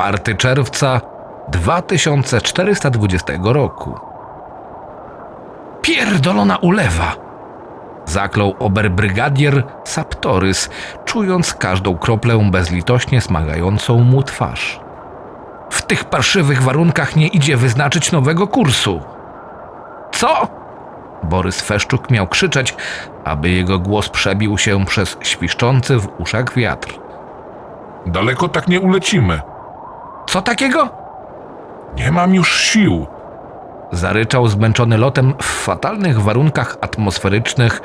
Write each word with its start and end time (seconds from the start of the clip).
4 0.00 0.36
czerwca 0.36 1.00
2420 1.48 3.32
roku. 3.42 3.98
Pierdolona 5.82 6.56
ulewa! 6.56 7.16
Zaklął 8.06 8.54
oberbrygadier 8.58 9.64
Saptorys, 9.84 10.70
czując 11.04 11.54
każdą 11.54 11.98
kroplę 11.98 12.50
bezlitośnie 12.50 13.20
smagającą 13.20 13.98
mu 13.98 14.22
twarz. 14.22 14.80
W 15.70 15.82
tych 15.82 16.04
parszywych 16.04 16.62
warunkach 16.62 17.16
nie 17.16 17.26
idzie 17.26 17.56
wyznaczyć 17.56 18.12
nowego 18.12 18.46
kursu. 18.46 19.00
Co? 20.12 20.48
Borys 21.22 21.60
Feszczuk 21.60 22.10
miał 22.10 22.26
krzyczeć, 22.26 22.76
aby 23.24 23.50
jego 23.50 23.78
głos 23.78 24.08
przebił 24.08 24.58
się 24.58 24.84
przez 24.84 25.16
świszczący 25.22 25.98
w 25.98 26.08
uszach 26.18 26.54
wiatr. 26.54 26.98
Daleko 28.06 28.48
tak 28.48 28.68
nie 28.68 28.80
ulecimy. 28.80 29.49
Co 30.30 30.42
takiego? 30.42 30.88
Nie 31.96 32.12
mam 32.12 32.34
już 32.34 32.60
sił. 32.60 33.06
Zaryczał 33.92 34.48
zmęczony 34.48 34.98
lotem 34.98 35.34
w 35.42 35.44
fatalnych 35.44 36.20
warunkach 36.20 36.76
atmosferycznych 36.80 37.80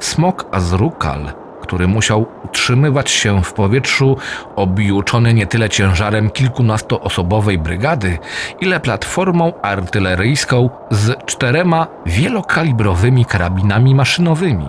smok 0.00 0.46
Azrukal, 0.52 1.32
który 1.60 1.88
musiał 1.88 2.26
utrzymywać 2.44 3.10
się 3.10 3.42
w 3.42 3.52
powietrzu 3.52 4.16
objuczony 4.56 5.34
nie 5.34 5.46
tyle 5.46 5.68
ciężarem 5.68 6.30
kilkunastoosobowej 6.30 7.58
brygady, 7.58 8.18
ile 8.60 8.80
platformą 8.80 9.52
artyleryjską 9.62 10.70
z 10.90 11.24
czterema 11.24 11.86
wielokalibrowymi 12.06 13.24
karabinami 13.24 13.94
maszynowymi. 13.94 14.68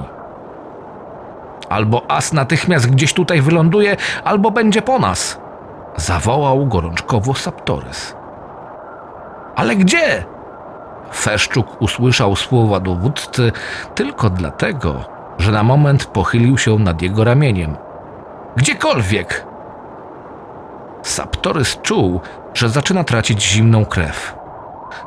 Albo 1.70 2.12
as 2.12 2.34
natychmiast 2.34 2.92
gdzieś 2.92 3.14
tutaj 3.14 3.42
wyląduje, 3.42 3.98
albo 4.24 4.52
będzie 4.52 4.82
po 4.82 5.00
nas! 5.00 5.49
Zawołał 5.98 6.66
gorączkowo 6.66 7.34
Saptorys. 7.34 8.16
Ale 9.56 9.76
gdzie? 9.76 10.26
Feszczuk 11.14 11.82
usłyszał 11.82 12.36
słowa 12.36 12.80
dowódcy 12.80 13.52
tylko 13.96 14.30
dlatego, 14.30 15.06
że 15.38 15.52
na 15.52 15.64
moment 15.64 16.06
pochylił 16.06 16.58
się 16.58 16.80
nad 16.80 17.02
jego 17.02 17.24
ramieniem. 17.24 17.78
Gdziekolwiek! 18.56 19.46
Saptorys 21.02 21.78
czuł, 21.82 22.22
że 22.54 22.70
zaczyna 22.70 23.04
tracić 23.04 23.44
zimną 23.44 23.86
krew. 23.86 24.36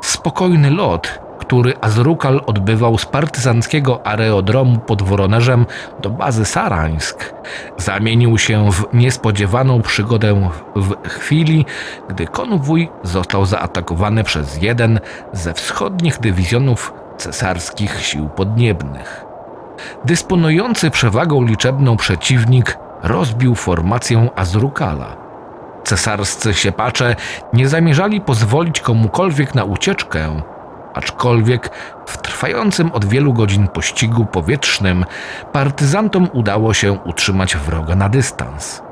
Spokojny 0.00 0.70
lot, 0.70 1.21
który 1.52 1.74
Azrukal 1.80 2.40
odbywał 2.46 2.98
z 2.98 3.06
partyzanckiego 3.06 4.06
aerodromu 4.06 4.78
pod 4.78 5.02
Woronerzem 5.02 5.66
do 6.02 6.10
bazy 6.10 6.44
Sarańsk, 6.44 7.34
zamienił 7.78 8.38
się 8.38 8.72
w 8.72 8.84
niespodziewaną 8.92 9.82
przygodę 9.82 10.50
w 10.76 11.08
chwili, 11.08 11.66
gdy 12.08 12.26
konwój 12.26 12.88
został 13.02 13.46
zaatakowany 13.46 14.24
przez 14.24 14.62
jeden 14.62 15.00
ze 15.32 15.54
wschodnich 15.54 16.20
dywizjonów 16.20 16.92
cesarskich 17.16 18.00
sił 18.00 18.28
podniebnych. 18.28 19.24
Dysponujący 20.04 20.90
przewagą 20.90 21.44
liczebną 21.44 21.96
przeciwnik 21.96 22.78
rozbił 23.02 23.54
formację 23.54 24.28
Azrukala. 24.36 25.16
Cesarscy 25.84 26.54
siepacze 26.54 27.16
nie 27.52 27.68
zamierzali 27.68 28.20
pozwolić 28.20 28.80
komukolwiek 28.80 29.54
na 29.54 29.64
ucieczkę, 29.64 30.42
aczkolwiek 30.94 31.70
w 32.06 32.18
trwającym 32.18 32.92
od 32.92 33.04
wielu 33.04 33.32
godzin 33.32 33.68
pościgu 33.68 34.26
powietrznym 34.26 35.04
partyzantom 35.52 36.28
udało 36.32 36.74
się 36.74 36.92
utrzymać 36.92 37.56
wroga 37.56 37.94
na 37.94 38.08
dystans. 38.08 38.82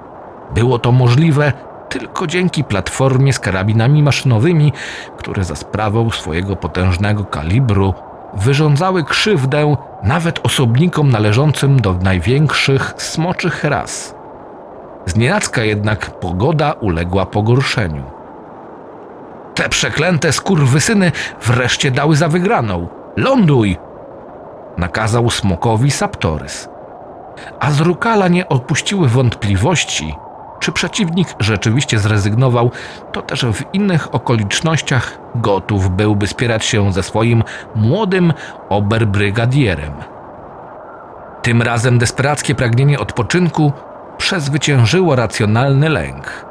Było 0.55 0.79
to 0.79 0.93
możliwe 0.93 1.53
tylko 1.89 2.27
dzięki 2.27 2.65
platformie 2.65 3.33
z 3.33 3.39
karabinami 3.39 4.03
maszynowymi, 4.03 4.73
które 5.17 5.45
za 5.45 5.55
sprawą 5.55 6.11
swojego 6.11 6.57
potężnego 6.57 7.25
kalibru 7.25 7.95
wyrządzały 8.35 9.05
krzywdę 9.05 9.77
nawet 10.03 10.41
osobnikom 10.43 11.11
należącym 11.11 11.81
do 11.81 11.95
największych 11.95 12.95
smoczych 12.97 13.65
ras. 13.65 14.15
Znienacka 15.07 15.65
jednak 15.65 16.21
pogoda 16.21 16.73
uległa 16.73 17.27
pogorszeniu. 17.27 18.20
Te 19.55 19.69
przeklęte 19.69 20.33
skurwysyny 20.33 21.13
wreszcie 21.43 21.91
dały 21.91 22.17
za 22.17 22.29
wygraną. 22.29 22.89
Ląduj! 23.17 23.77
Nakazał 24.77 25.31
smokowi 25.31 25.91
Saptorys. 25.91 26.69
A 27.61 27.71
z 27.71 27.81
Rukala 27.81 28.29
nie 28.29 28.49
opuściły 28.49 29.09
wątpliwości, 29.09 30.15
czy 30.61 30.73
przeciwnik 30.73 31.29
rzeczywiście 31.41 31.99
zrezygnował, 31.99 32.71
to 33.13 33.23
też 33.23 33.45
w 33.45 33.65
innych 33.73 34.15
okolicznościach 34.15 35.19
gotów 35.35 35.91
byłby 35.91 36.27
spierać 36.27 36.65
się 36.65 36.93
ze 36.93 37.03
swoim 37.03 37.45
młodym 37.75 38.33
oberbrygadierem. 38.69 39.93
Tym 41.43 41.63
razem 41.63 41.99
desperackie 41.99 42.55
pragnienie 42.55 42.99
odpoczynku 42.99 43.73
przezwyciężyło 44.17 45.17
racjonalny 45.17 45.89
lęk, 45.89 46.47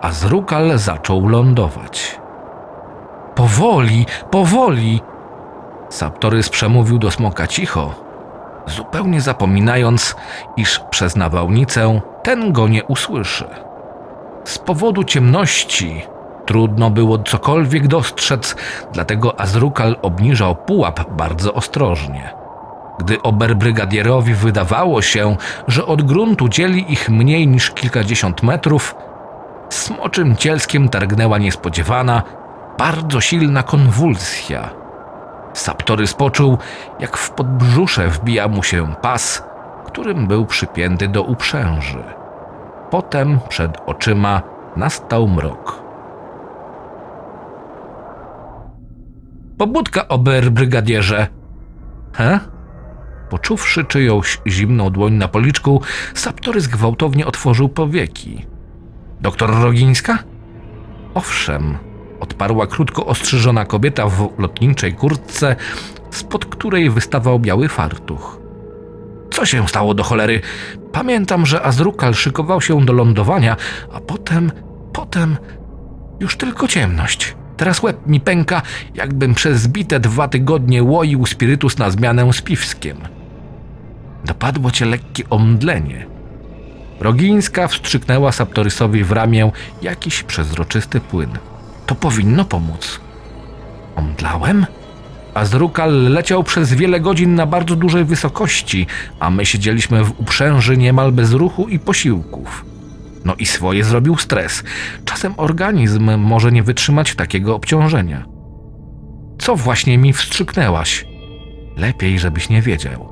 a 0.00 0.12
Zrukal 0.12 0.78
zaczął 0.78 1.28
lądować. 1.28 2.21
Powoli, 3.34 4.06
powoli! 4.30 5.00
Saptorys 5.88 6.48
przemówił 6.48 6.98
do 6.98 7.10
smoka 7.10 7.46
cicho, 7.46 7.94
zupełnie 8.66 9.20
zapominając, 9.20 10.16
iż 10.56 10.80
przez 10.90 11.16
nawałnicę 11.16 12.00
ten 12.22 12.52
go 12.52 12.68
nie 12.68 12.84
usłyszy. 12.84 13.48
Z 14.44 14.58
powodu 14.58 15.04
ciemności 15.04 16.02
trudno 16.46 16.90
było 16.90 17.18
cokolwiek 17.18 17.86
dostrzec, 17.86 18.56
dlatego 18.92 19.40
Azrukal 19.40 19.96
obniżał 20.02 20.56
pułap 20.56 21.10
bardzo 21.10 21.54
ostrożnie. 21.54 22.34
Gdy 22.98 23.22
oberbrygadierowi 23.22 24.34
wydawało 24.34 25.02
się, 25.02 25.36
że 25.68 25.86
od 25.86 26.02
gruntu 26.02 26.48
dzieli 26.48 26.92
ich 26.92 27.08
mniej 27.08 27.48
niż 27.48 27.70
kilkadziesiąt 27.70 28.42
metrów, 28.42 28.94
smoczym 29.68 30.36
cielskiem 30.36 30.88
targnęła 30.88 31.38
niespodziewana, 31.38 32.22
bardzo 32.82 33.20
silna 33.20 33.62
konwulsja. 33.62 34.70
Saptorys 35.52 36.14
poczuł, 36.14 36.58
jak 37.00 37.16
w 37.16 37.30
podbrzusze 37.30 38.08
wbija 38.08 38.48
mu 38.48 38.62
się 38.62 38.94
pas, 39.02 39.42
którym 39.86 40.26
był 40.26 40.46
przypięty 40.46 41.08
do 41.08 41.22
uprzęży. 41.22 42.04
Potem 42.90 43.38
przed 43.48 43.78
oczyma 43.86 44.42
nastał 44.76 45.28
mrok. 45.28 45.82
Pobudka, 49.58 50.08
oberbrygadzierze! 50.08 51.26
He? 52.12 52.40
Poczuwszy 53.30 53.84
czyjąś 53.84 54.40
zimną 54.46 54.90
dłoń 54.90 55.12
na 55.12 55.28
policzku, 55.28 55.82
Saptorys 56.14 56.66
gwałtownie 56.66 57.26
otworzył 57.26 57.68
powieki. 57.68 58.46
Doktor 59.20 59.50
Rogińska? 59.62 60.18
Owszem, 61.14 61.78
odparła 62.22 62.66
krótko 62.66 63.06
ostrzyżona 63.06 63.64
kobieta 63.64 64.08
w 64.08 64.38
lotniczej 64.38 64.92
kurtce, 64.92 65.56
spod 66.10 66.44
której 66.44 66.90
wystawał 66.90 67.38
biały 67.38 67.68
fartuch. 67.68 68.38
Co 69.30 69.46
się 69.46 69.68
stało 69.68 69.94
do 69.94 70.02
cholery? 70.02 70.40
Pamiętam, 70.92 71.46
że 71.46 71.62
Azrukal 71.62 72.14
szykował 72.14 72.60
się 72.60 72.84
do 72.84 72.92
lądowania, 72.92 73.56
a 73.92 74.00
potem, 74.00 74.52
potem 74.92 75.36
już 76.20 76.36
tylko 76.36 76.68
ciemność. 76.68 77.36
Teraz 77.56 77.82
łeb 77.82 78.06
mi 78.06 78.20
pęka, 78.20 78.62
jakbym 78.94 79.34
przez 79.34 79.60
zbite 79.60 80.00
dwa 80.00 80.28
tygodnie 80.28 80.82
łoił 80.82 81.26
spirytus 81.26 81.78
na 81.78 81.90
zmianę 81.90 82.32
z 82.32 82.42
piwskiem. 82.42 82.96
Dopadło 84.24 84.70
cię 84.70 84.84
lekkie 84.84 85.28
omdlenie. 85.30 86.06
Rogińska 87.00 87.68
wstrzyknęła 87.68 88.32
Saptorysowi 88.32 89.04
w 89.04 89.12
ramię 89.12 89.50
jakiś 89.82 90.22
przezroczysty 90.22 91.00
płyn. 91.00 91.30
To 91.92 91.96
powinno 91.96 92.44
pomóc. 92.44 93.00
Omdlałem? 93.96 94.66
Azrukal 95.34 96.02
leciał 96.02 96.44
przez 96.44 96.74
wiele 96.74 97.00
godzin 97.00 97.34
na 97.34 97.46
bardzo 97.46 97.76
dużej 97.76 98.04
wysokości, 98.04 98.86
a 99.20 99.30
my 99.30 99.46
siedzieliśmy 99.46 100.04
w 100.04 100.20
uprzęży 100.20 100.76
niemal 100.76 101.12
bez 101.12 101.32
ruchu 101.32 101.68
i 101.68 101.78
posiłków. 101.78 102.64
No 103.24 103.34
i 103.34 103.46
swoje 103.46 103.84
zrobił 103.84 104.16
stres. 104.16 104.64
Czasem 105.04 105.34
organizm 105.36 106.16
może 106.18 106.52
nie 106.52 106.62
wytrzymać 106.62 107.14
takiego 107.14 107.54
obciążenia. 107.54 108.24
Co 109.38 109.56
właśnie 109.56 109.98
mi 109.98 110.12
wstrzyknęłaś? 110.12 111.06
Lepiej, 111.76 112.18
żebyś 112.18 112.48
nie 112.48 112.62
wiedział. 112.62 113.08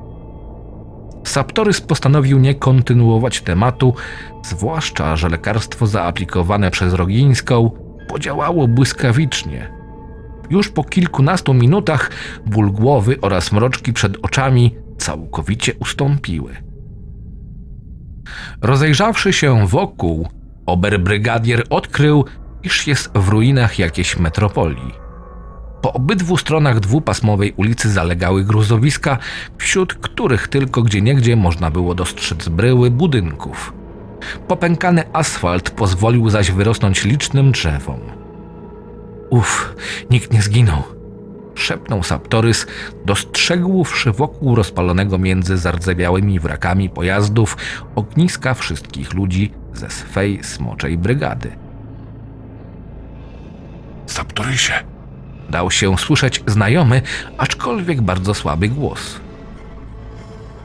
Saptorys 1.23 1.81
postanowił 1.81 2.39
nie 2.39 2.55
kontynuować 2.55 3.41
tematu, 3.41 3.93
zwłaszcza, 4.43 5.15
że 5.15 5.29
lekarstwo 5.29 5.87
zaaplikowane 5.87 6.71
przez 6.71 6.93
Rogińską 6.93 7.71
podziałało 8.11 8.67
błyskawicznie. 8.67 9.71
Już 10.49 10.69
po 10.69 10.83
kilkunastu 10.83 11.53
minutach 11.53 12.11
ból 12.45 12.71
głowy 12.71 13.17
oraz 13.21 13.51
mroczki 13.51 13.93
przed 13.93 14.17
oczami 14.21 14.75
całkowicie 14.97 15.73
ustąpiły. 15.79 16.55
Rozejrzawszy 18.61 19.33
się 19.33 19.67
wokół, 19.67 20.27
oberbrygadier 20.65 21.63
odkrył, 21.69 22.25
iż 22.63 22.87
jest 22.87 23.11
w 23.15 23.27
ruinach 23.27 23.79
jakiejś 23.79 24.17
metropolii. 24.19 24.93
Po 25.81 25.93
obydwu 25.93 26.37
stronach 26.37 26.79
dwupasmowej 26.79 27.53
ulicy 27.57 27.89
zalegały 27.89 28.43
gruzowiska, 28.43 29.17
wśród 29.57 29.93
których 29.93 30.47
tylko 30.47 30.81
gdzieniegdzie 30.81 31.35
można 31.35 31.71
było 31.71 31.95
dostrzec 31.95 32.49
bryły 32.49 32.91
budynków. 32.91 33.80
Popękany 34.47 35.03
asfalt 35.13 35.69
pozwolił 35.69 36.29
zaś 36.29 36.51
wyrosnąć 36.51 37.05
licznym 37.05 37.51
drzewom. 37.51 37.99
Uf, 39.29 39.75
nikt 40.09 40.33
nie 40.33 40.41
zginął. 40.41 40.83
Szepnął 41.55 42.03
Saptorys, 42.03 42.67
dostrzegłszy 43.05 44.11
wokół 44.11 44.55
rozpalonego 44.55 45.17
między 45.17 45.57
zardzewiałymi 45.57 46.39
wrakami 46.39 46.89
pojazdów 46.89 47.57
ogniska 47.95 48.53
wszystkich 48.53 49.13
ludzi 49.13 49.53
ze 49.73 49.89
swej 49.89 50.43
smoczej 50.43 50.97
brygady. 50.97 51.51
Saptorysie, 54.05 54.73
Dał 55.51 55.71
się 55.71 55.97
słyszeć 55.97 56.43
znajomy, 56.47 57.01
aczkolwiek 57.37 58.01
bardzo 58.01 58.33
słaby 58.33 58.67
głos. 58.67 59.19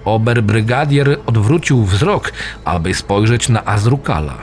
Oberbrygadier 0.06 1.18
odwrócił 1.26 1.84
wzrok, 1.84 2.32
aby 2.64 2.94
spojrzeć 2.94 3.48
na 3.48 3.64
Azrukala. 3.64 4.38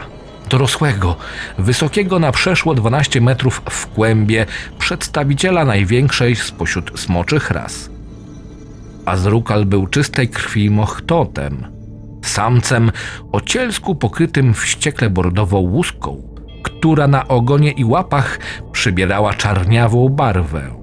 Dorosłego, 0.50 1.16
wysokiego 1.58 2.20
na 2.20 2.32
przeszło 2.32 2.76
12 2.76 3.22
metrów 3.22 3.62
w 3.70 3.88
kłębie, 3.88 4.46
przedstawiciela 4.80 5.66
największej 5.66 6.36
spośród 6.36 7.00
smoczych 7.00 7.52
ras. 7.52 7.90
Azrukal 9.06 9.66
był 9.66 9.88
czystej 9.88 10.30
krwi 10.30 10.70
mochtotem, 10.70 11.66
samcem 12.26 12.92
o 13.32 13.42
cielsku 13.42 13.96
pokrytym 13.96 14.54
wściekle 14.54 15.10
bordową 15.10 15.58
łuską, 15.58 16.22
która 16.64 17.08
na 17.08 17.28
ogonie 17.28 17.72
i 17.72 17.86
łapach 17.86 18.40
przybierała 18.72 19.34
czarniawą 19.34 20.10
barwę. 20.10 20.83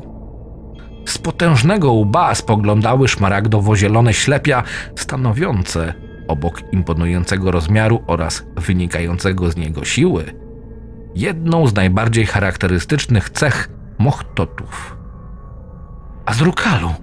Z 1.07 1.19
potężnego 1.19 1.93
łba 1.93 2.35
spoglądały 2.35 3.09
szmaragdowo-zielone 3.09 4.13
ślepia, 4.13 4.63
stanowiące, 4.97 5.95
obok 6.29 6.63
imponującego 6.73 7.51
rozmiaru 7.51 8.03
oraz 8.07 8.45
wynikającego 8.57 9.51
z 9.51 9.57
niego 9.57 9.85
siły, 9.85 10.25
jedną 11.15 11.67
z 11.67 11.75
najbardziej 11.75 12.27
charakterystycznych 12.27 13.31
cech 13.31 13.71
mochtotów. 13.99 14.97
Azrukalu! 16.25 16.95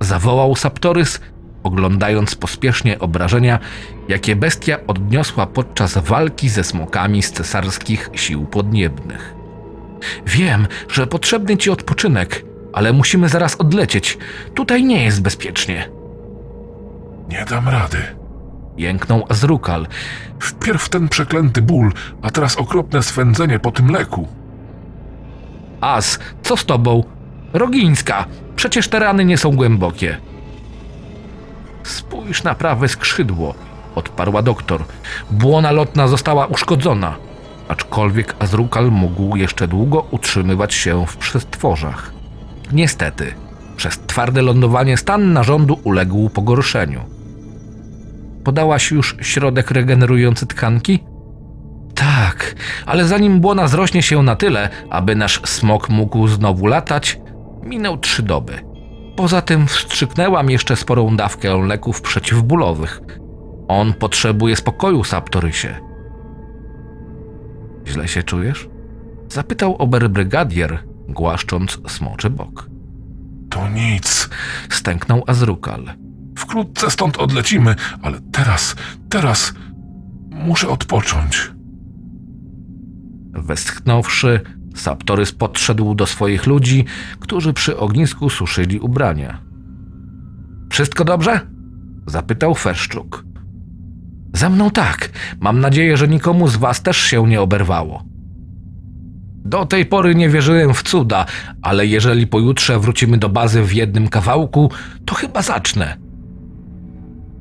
zawołał 0.00 0.56
Saptorys, 0.56 1.20
oglądając 1.62 2.34
pospiesznie 2.34 2.98
obrażenia, 2.98 3.58
jakie 4.08 4.36
bestia 4.36 4.78
odniosła 4.86 5.46
podczas 5.46 5.98
walki 5.98 6.48
ze 6.48 6.64
smokami 6.64 7.22
z 7.22 7.32
cesarskich 7.32 8.10
sił 8.12 8.44
podniebnych. 8.44 9.34
Wiem, 10.26 10.66
że 10.88 11.06
potrzebny 11.06 11.56
ci 11.56 11.70
odpoczynek, 11.70 12.44
ale 12.76 12.92
musimy 12.92 13.28
zaraz 13.28 13.54
odlecieć. 13.54 14.18
Tutaj 14.54 14.84
nie 14.84 15.04
jest 15.04 15.22
bezpiecznie. 15.22 15.88
nie 17.28 17.44
dam 17.44 17.68
rady. 17.68 17.98
Jęknął 18.76 19.24
Azrukal. 19.28 19.86
Wpierw 20.40 20.88
ten 20.88 21.08
przeklęty 21.08 21.62
ból, 21.62 21.92
a 22.22 22.30
teraz 22.30 22.56
okropne 22.56 23.02
swędzenie 23.02 23.58
po 23.58 23.70
tym 23.70 23.90
leku. 23.90 24.28
As, 25.80 26.18
co 26.42 26.56
z 26.56 26.64
tobą? 26.64 27.04
Rogińska, 27.52 28.24
przecież 28.56 28.88
te 28.88 28.98
rany 28.98 29.24
nie 29.24 29.38
są 29.38 29.56
głębokie. 29.56 30.16
Spójrz 31.82 32.42
na 32.42 32.54
prawe 32.54 32.88
skrzydło, 32.88 33.54
odparła 33.94 34.42
doktor. 34.42 34.84
Błona 35.30 35.70
lotna 35.70 36.08
została 36.08 36.46
uszkodzona, 36.46 37.16
aczkolwiek 37.68 38.36
Azrukal 38.38 38.90
mógł 38.90 39.36
jeszcze 39.36 39.68
długo 39.68 40.06
utrzymywać 40.10 40.74
się 40.74 41.06
w 41.06 41.16
przestworzach. 41.16 42.15
Niestety, 42.72 43.34
przez 43.76 43.98
twarde 43.98 44.42
lądowanie 44.42 44.96
stan 44.96 45.32
narządu 45.32 45.78
uległ 45.84 46.30
pogorszeniu. 46.30 47.00
Podałaś 48.44 48.90
już 48.90 49.16
środek 49.20 49.70
regenerujący 49.70 50.46
tkanki? 50.46 51.04
Tak, 51.94 52.54
ale 52.86 53.04
zanim 53.04 53.40
błona 53.40 53.68
zrośnie 53.68 54.02
się 54.02 54.22
na 54.22 54.36
tyle, 54.36 54.68
aby 54.90 55.16
nasz 55.16 55.40
smok 55.44 55.88
mógł 55.88 56.28
znowu 56.28 56.66
latać, 56.66 57.20
minął 57.62 57.98
trzy 57.98 58.22
doby. 58.22 58.52
Poza 59.16 59.42
tym 59.42 59.66
wstrzyknęłam 59.66 60.50
jeszcze 60.50 60.76
sporą 60.76 61.16
dawkę 61.16 61.58
leków 61.66 62.00
przeciwbólowych. 62.02 63.00
On 63.68 63.94
potrzebuje 63.94 64.56
spokoju, 64.56 65.04
Saptorysie. 65.04 65.74
Źle 67.86 68.08
się 68.08 68.22
czujesz? 68.22 68.68
Zapytał 69.28 69.76
oberbrygadier, 69.76 70.78
głaszcząc 71.08 71.78
smoczy 71.88 72.30
bok. 72.30 72.70
To 73.50 73.68
nic. 73.68 74.28
Stęknął 74.70 75.24
Azrukal. 75.26 75.84
Wkrótce 76.38 76.90
stąd 76.90 77.16
odlecimy, 77.16 77.74
ale 78.02 78.20
teraz, 78.32 78.76
teraz 79.08 79.54
muszę 80.30 80.68
odpocząć. 80.68 81.52
Westchnąwszy, 83.32 84.40
Saptorys 84.74 85.32
podszedł 85.32 85.94
do 85.94 86.06
swoich 86.06 86.46
ludzi, 86.46 86.84
którzy 87.20 87.52
przy 87.52 87.78
ognisku 87.78 88.30
suszyli 88.30 88.80
ubrania. 88.80 89.40
Wszystko 90.70 91.04
dobrze? 91.04 91.40
zapytał 92.06 92.54
Feszczuk. 92.54 93.24
Ze 94.34 94.50
mną 94.50 94.70
tak. 94.70 95.10
Mam 95.40 95.60
nadzieję, 95.60 95.96
że 95.96 96.08
nikomu 96.08 96.48
z 96.48 96.56
was 96.56 96.82
też 96.82 96.96
się 96.96 97.26
nie 97.28 97.40
oberwało. 97.40 98.04
Do 99.46 99.66
tej 99.66 99.86
pory 99.86 100.14
nie 100.14 100.28
wierzyłem 100.28 100.74
w 100.74 100.82
cuda, 100.82 101.26
ale 101.62 101.86
jeżeli 101.86 102.26
pojutrze 102.26 102.78
wrócimy 102.78 103.18
do 103.18 103.28
bazy 103.28 103.62
w 103.62 103.72
jednym 103.72 104.08
kawałku, 104.08 104.70
to 105.04 105.14
chyba 105.14 105.42
zacznę. 105.42 105.96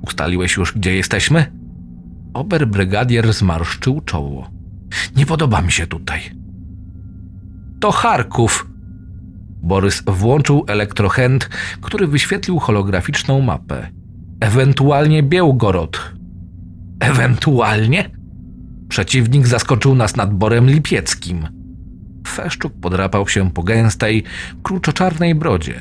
Ustaliłeś 0.02 0.58
już, 0.58 0.74
gdzie 0.74 0.96
jesteśmy? 0.96 1.46
Oberbrygadier 2.34 3.34
zmarszczył 3.34 4.02
czoło. 4.02 4.50
Nie 5.16 5.26
podoba 5.26 5.62
mi 5.62 5.72
się 5.72 5.88
tutaj. 5.88 6.22
To 7.80 7.92
Charków. 7.92 8.68
Borys 9.64 10.04
włączył 10.08 10.66
elektrochęt, 10.68 11.50
który 11.82 12.08
wyświetlił 12.08 12.60
holograficzną 12.60 13.42
mapę. 13.42 13.88
Ewentualnie 14.40 15.24
Białgorod. 15.24 16.14
Ewentualnie? 17.00 18.10
Przeciwnik 18.90 19.48
zaskoczył 19.48 19.96
nas 19.96 20.16
nad 20.16 20.34
Borem 20.34 20.70
Lipieckim. 20.70 21.55
Feszczuk 22.27 22.74
podrapał 22.82 23.27
się 23.27 23.51
po 23.51 23.63
gęstej, 23.63 24.24
kruczoczarnej 24.63 25.36
brodzie. 25.36 25.79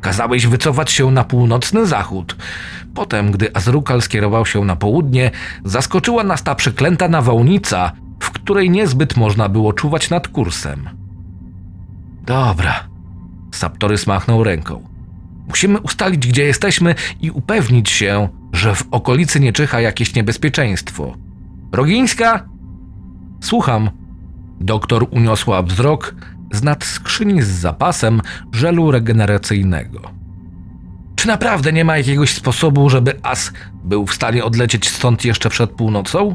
Kazałeś 0.00 0.46
wycofać 0.46 0.90
się 0.90 1.10
na 1.10 1.24
północny 1.24 1.86
zachód. 1.86 2.36
Potem, 2.94 3.30
gdy 3.30 3.56
Azrukal 3.56 4.02
skierował 4.02 4.46
się 4.46 4.64
na 4.64 4.76
południe, 4.76 5.30
zaskoczyła 5.64 6.24
nas 6.24 6.42
ta 6.42 6.54
przeklęta 6.54 7.08
nawałnica, 7.08 7.92
w 8.20 8.30
której 8.30 8.70
niezbyt 8.70 9.16
można 9.16 9.48
było 9.48 9.72
czuwać 9.72 10.10
nad 10.10 10.28
kursem. 10.28 10.88
Dobra. 12.26 12.88
Saptorys 13.54 14.06
machnął 14.06 14.44
ręką. 14.44 14.88
Musimy 15.48 15.80
ustalić, 15.80 16.26
gdzie 16.26 16.44
jesteśmy 16.44 16.94
i 17.20 17.30
upewnić 17.30 17.90
się, 17.90 18.28
że 18.52 18.74
w 18.74 18.84
okolicy 18.90 19.40
nie 19.40 19.52
czyha 19.52 19.80
jakieś 19.80 20.14
niebezpieczeństwo. 20.14 21.14
Rogińska? 21.72 22.48
Słucham. 23.40 23.90
Doktor 24.60 25.06
uniosła 25.10 25.62
wzrok 25.62 26.14
z 26.52 26.62
nad 26.62 26.84
skrzyni 26.84 27.42
z 27.42 27.48
zapasem 27.48 28.20
żelu 28.52 28.90
regeneracyjnego. 28.90 30.00
Czy 31.16 31.28
naprawdę 31.28 31.72
nie 31.72 31.84
ma 31.84 31.96
jakiegoś 31.96 32.34
sposobu, 32.34 32.90
żeby 32.90 33.20
As 33.22 33.52
był 33.84 34.06
w 34.06 34.14
stanie 34.14 34.44
odlecieć 34.44 34.88
stąd 34.88 35.24
jeszcze 35.24 35.50
przed 35.50 35.70
północą? 35.70 36.34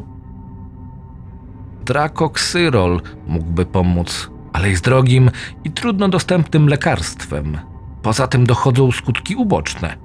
Drakoksyrol 1.84 3.00
mógłby 3.26 3.66
pomóc, 3.66 4.30
ale 4.52 4.70
jest 4.70 4.84
drogim 4.84 5.30
i 5.64 5.70
trudno 5.70 6.08
dostępnym 6.08 6.68
lekarstwem. 6.68 7.58
Poza 8.02 8.26
tym 8.26 8.46
dochodzą 8.46 8.92
skutki 8.92 9.36
uboczne. 9.36 9.96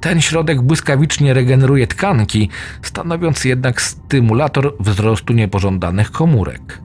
Ten 0.00 0.20
środek 0.20 0.62
błyskawicznie 0.62 1.34
regeneruje 1.34 1.86
tkanki, 1.86 2.48
stanowiąc 2.82 3.44
jednak 3.44 3.82
stymulator 3.82 4.74
wzrostu 4.80 5.32
niepożądanych 5.32 6.10
komórek. 6.10 6.82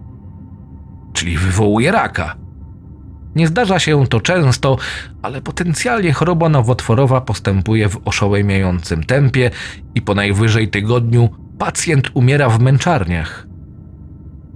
Czyli 1.19 1.38
wywołuje 1.38 1.91
raka. 1.91 2.35
Nie 3.35 3.47
zdarza 3.47 3.79
się 3.79 4.07
to 4.07 4.21
często, 4.21 4.77
ale 5.21 5.41
potencjalnie 5.41 6.13
choroba 6.13 6.49
nowotworowa 6.49 7.21
postępuje 7.21 7.89
w 7.89 8.01
oszołamiającym 8.05 9.03
tempie 9.03 9.51
i 9.95 10.01
po 10.01 10.15
najwyżej 10.15 10.69
tygodniu 10.69 11.29
pacjent 11.57 12.09
umiera 12.13 12.49
w 12.49 12.59
męczarniach. 12.59 13.47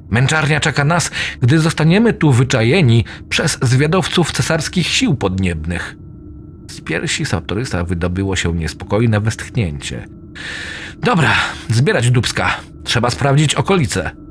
Męczarnia 0.09 0.59
czeka 0.59 0.85
nas, 0.85 1.11
gdy 1.41 1.59
zostaniemy 1.59 2.13
tu 2.13 2.31
wyczajeni 2.31 3.05
przez 3.29 3.57
zwiadowców 3.61 4.31
cesarskich 4.31 4.87
sił 4.87 5.15
podniebnych. 5.15 5.95
Z 6.71 6.81
piersi 6.81 7.25
Saptorysa 7.25 7.83
wydobyło 7.83 8.35
się 8.35 8.53
niespokojne 8.55 9.19
westchnięcie. 9.19 10.07
Dobra, 11.01 11.31
zbierać 11.69 12.11
dubska. 12.11 12.59
Trzeba 12.83 13.09
sprawdzić 13.09 13.55
okolice. 13.55 14.22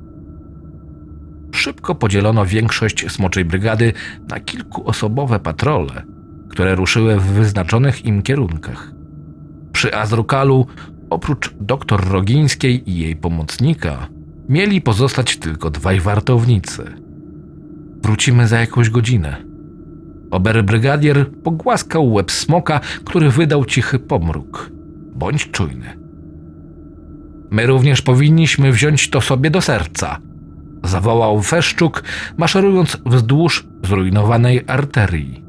Szybko 1.62 1.94
podzielono 1.94 2.46
większość 2.46 3.10
smoczej 3.10 3.44
brygady 3.44 3.92
na 4.28 4.40
kilkuosobowe 4.40 5.40
patrole, 5.40 6.02
które 6.48 6.74
ruszyły 6.74 7.16
w 7.16 7.22
wyznaczonych 7.22 8.04
im 8.04 8.22
kierunkach. 8.22 8.92
Przy 9.72 9.94
Azrukalu, 9.94 10.66
oprócz 11.10 11.54
doktor 11.60 12.08
Rogińskiej 12.08 12.90
i 12.90 12.98
jej 12.98 13.16
pomocnika, 13.16 14.08
mieli 14.48 14.80
pozostać 14.80 15.36
tylko 15.36 15.70
dwaj 15.70 16.00
wartownicy. 16.00 16.84
Wrócimy 18.02 18.48
za 18.48 18.60
jakąś 18.60 18.90
godzinę. 18.90 19.36
Oberbrygadier 20.30 21.30
pogłaskał 21.30 22.12
łeb 22.12 22.30
smoka, 22.30 22.80
który 23.04 23.30
wydał 23.30 23.64
cichy 23.64 23.98
pomruk. 23.98 24.70
Bądź 25.14 25.50
czujny. 25.50 25.98
My 27.50 27.66
również 27.66 28.02
powinniśmy 28.02 28.72
wziąć 28.72 29.10
to 29.10 29.20
sobie 29.20 29.50
do 29.50 29.60
serca, 29.60 30.18
zawołał 30.84 31.42
Feszczuk, 31.42 32.02
maszerując 32.36 32.98
wzdłuż 33.06 33.66
zrujnowanej 33.84 34.64
arterii. 34.66 35.44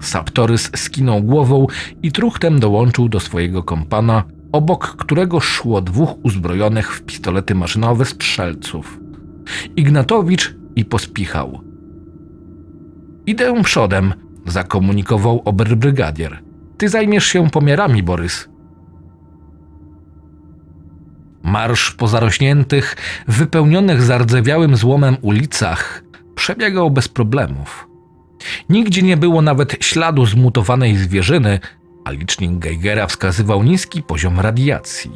Saptorys 0.00 0.70
skinął 0.76 1.22
głową 1.22 1.66
i 2.02 2.12
truchtem 2.12 2.60
dołączył 2.60 3.08
do 3.08 3.20
swojego 3.20 3.62
kompana, 3.62 4.24
obok 4.52 4.96
którego 4.96 5.40
szło 5.40 5.80
dwóch 5.80 6.24
uzbrojonych 6.24 6.94
w 6.94 7.02
pistolety 7.02 7.54
maszynowe 7.54 8.04
strzelców. 8.04 9.00
Ignatowicz 9.76 10.56
i 10.76 10.84
pospichał. 10.84 11.60
Idę 13.26 13.62
przodem, 13.62 14.14
zakomunikował 14.46 15.42
oberbrygadier. 15.44 16.42
Ty 16.76 16.88
zajmiesz 16.88 17.26
się 17.26 17.50
pomiarami, 17.50 18.02
Borys. 18.02 18.48
Marsz 21.42 21.90
po 21.90 22.08
zarośniętych, 22.08 22.96
wypełnionych 23.28 24.02
zardzewiałym 24.02 24.76
złomem 24.76 25.16
ulicach 25.22 26.02
przebiegał 26.34 26.90
bez 26.90 27.08
problemów. 27.08 27.88
Nigdzie 28.68 29.02
nie 29.02 29.16
było 29.16 29.42
nawet 29.42 29.84
śladu 29.84 30.26
zmutowanej 30.26 30.96
zwierzyny, 30.96 31.60
a 32.04 32.10
licznik 32.10 32.58
Geigera 32.58 33.06
wskazywał 33.06 33.62
niski 33.62 34.02
poziom 34.02 34.40
radiacji. 34.40 35.10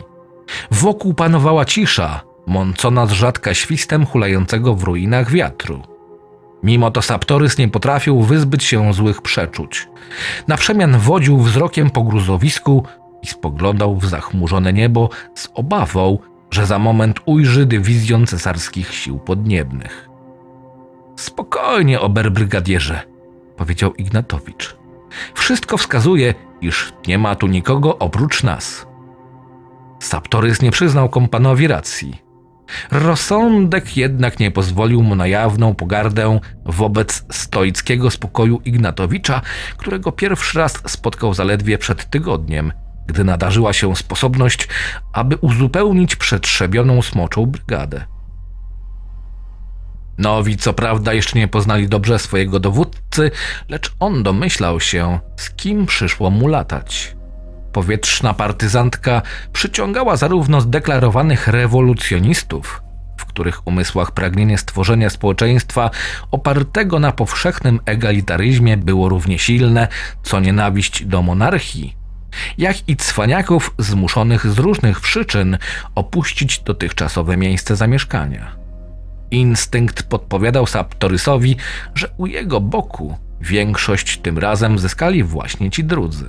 Wokół 0.71 1.15
panowała 1.15 1.65
cisza, 1.65 2.21
mącona 2.47 3.07
z 3.07 3.13
rzadka 3.13 3.55
świstem 3.55 4.07
hulającego 4.07 4.75
w 4.75 4.83
ruinach 4.83 5.31
wiatru. 5.31 5.83
Mimo 6.63 6.91
to 6.91 7.03
Saptorys 7.03 7.59
nie 7.59 7.69
potrafił 7.69 8.23
wyzbyć 8.23 8.65
się 8.65 8.93
złych 8.95 9.23
przeczuć. 9.23 9.89
Na 10.49 10.57
przemian 10.57 10.99
wodził 10.99 11.39
wzrokiem 11.39 11.91
po 11.91 12.03
gruzowisku 12.03 12.85
i 13.23 13.27
spoglądał 13.27 13.97
w 13.97 14.05
zachmurzone 14.05 14.73
niebo 14.73 15.09
z 15.35 15.49
obawą, 15.55 16.19
że 16.51 16.67
za 16.67 16.79
moment 16.79 17.21
ujrzy 17.27 17.67
dywizjon 17.67 18.27
cesarskich 18.27 18.95
sił 18.95 19.19
podniebnych. 19.19 20.09
Spokojnie, 21.17 22.01
oberbrygadierze, 22.01 23.01
powiedział 23.57 23.95
Ignatowicz. 23.95 24.77
Wszystko 25.35 25.77
wskazuje, 25.77 26.35
iż 26.61 26.93
nie 27.07 27.19
ma 27.19 27.35
tu 27.35 27.47
nikogo 27.47 27.99
oprócz 27.99 28.43
nas. 28.43 28.87
Saptorys 30.01 30.63
nie 30.63 30.71
przyznał 30.71 31.09
kompanowi 31.09 31.67
racji. 31.67 32.23
Rozsądek 32.91 33.97
jednak 33.97 34.41
nie 34.41 34.51
pozwolił 34.51 35.03
mu 35.03 35.15
na 35.15 35.27
jawną 35.27 35.75
pogardę 35.75 36.41
wobec 36.65 37.25
stoickiego 37.31 38.11
spokoju 38.11 38.61
Ignatowicza, 38.65 39.41
którego 39.77 40.13
pierwszy 40.13 40.59
raz 40.59 40.83
spotkał 40.87 41.35
zaledwie 41.35 41.79
przed 41.79 42.11
tygodniem, 42.11 42.73
gdy 43.07 43.25
nadarzyła 43.25 43.73
się 43.73 43.97
sposobność, 43.97 44.69
aby 45.13 45.37
uzupełnić 45.37 46.17
przetrzebioną 46.17 47.03
smoczą 47.03 47.47
brygadę. 47.47 48.05
Nowi 50.19 50.57
co 50.57 50.73
prawda 50.73 51.13
jeszcze 51.13 51.39
nie 51.39 51.49
poznali 51.49 51.89
dobrze 51.89 52.19
swojego 52.19 52.61
dowódcy, 52.61 53.31
lecz 53.69 53.95
on 54.01 54.23
domyślał 54.23 54.81
się, 54.81 55.19
z 55.37 55.51
kim 55.51 55.87
przyszło 55.87 56.31
mu 56.31 56.49
latać. 56.49 57.17
Powietrzna 57.73 58.35
partyzantka 58.35 59.23
przyciągała 59.53 60.17
zarówno 60.17 60.61
zdeklarowanych 60.61 61.49
rewolucjonistów, 61.49 62.83
w 63.19 63.25
których 63.25 63.67
umysłach 63.67 64.11
pragnienie 64.11 64.59
stworzenia 64.59 65.11
społeczeństwa 65.11 65.91
opartego 66.31 66.99
na 66.99 67.13
powszechnym 67.13 67.81
egalitaryzmie 67.87 68.77
było 68.77 69.09
równie 69.09 69.39
silne, 69.39 69.89
co 70.23 70.41
nienawiść 70.41 71.05
do 71.05 71.23
monarchii, 71.23 72.02
jak 72.59 72.89
i 72.89 72.97
cwaniaków 72.97 73.75
zmuszonych 73.79 74.47
z 74.47 74.59
różnych 74.59 75.01
przyczyn 75.01 75.59
opuścić 75.95 76.61
dotychczasowe 76.61 77.37
miejsce 77.37 77.77
zamieszkania. 77.77 78.57
Instynkt 79.31 80.03
podpowiadał 80.03 80.67
Saptorysowi, 80.67 81.57
że 81.95 82.09
u 82.17 82.27
jego 82.27 82.61
boku 82.61 83.19
większość 83.41 84.19
tym 84.19 84.39
razem 84.39 84.79
zyskali 84.79 85.25
właśnie 85.25 85.71
ci 85.71 85.85
drudzy. 85.85 86.27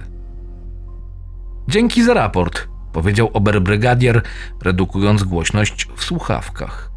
Dzięki 1.67 2.03
za 2.03 2.13
raport, 2.13 2.67
powiedział 2.93 3.29
oberbrygadier, 3.33 4.21
redukując 4.61 5.23
głośność 5.23 5.87
w 5.95 6.03
słuchawkach. 6.03 6.91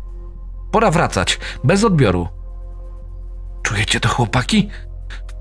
Pora 0.72 0.90
wracać, 0.90 1.38
bez 1.64 1.84
odbioru. 1.84 2.28
Czujecie 3.62 4.00
to, 4.00 4.08
chłopaki? 4.08 4.68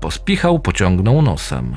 Pospichał, 0.00 0.58
pociągnął 0.58 1.22
nosem. 1.22 1.76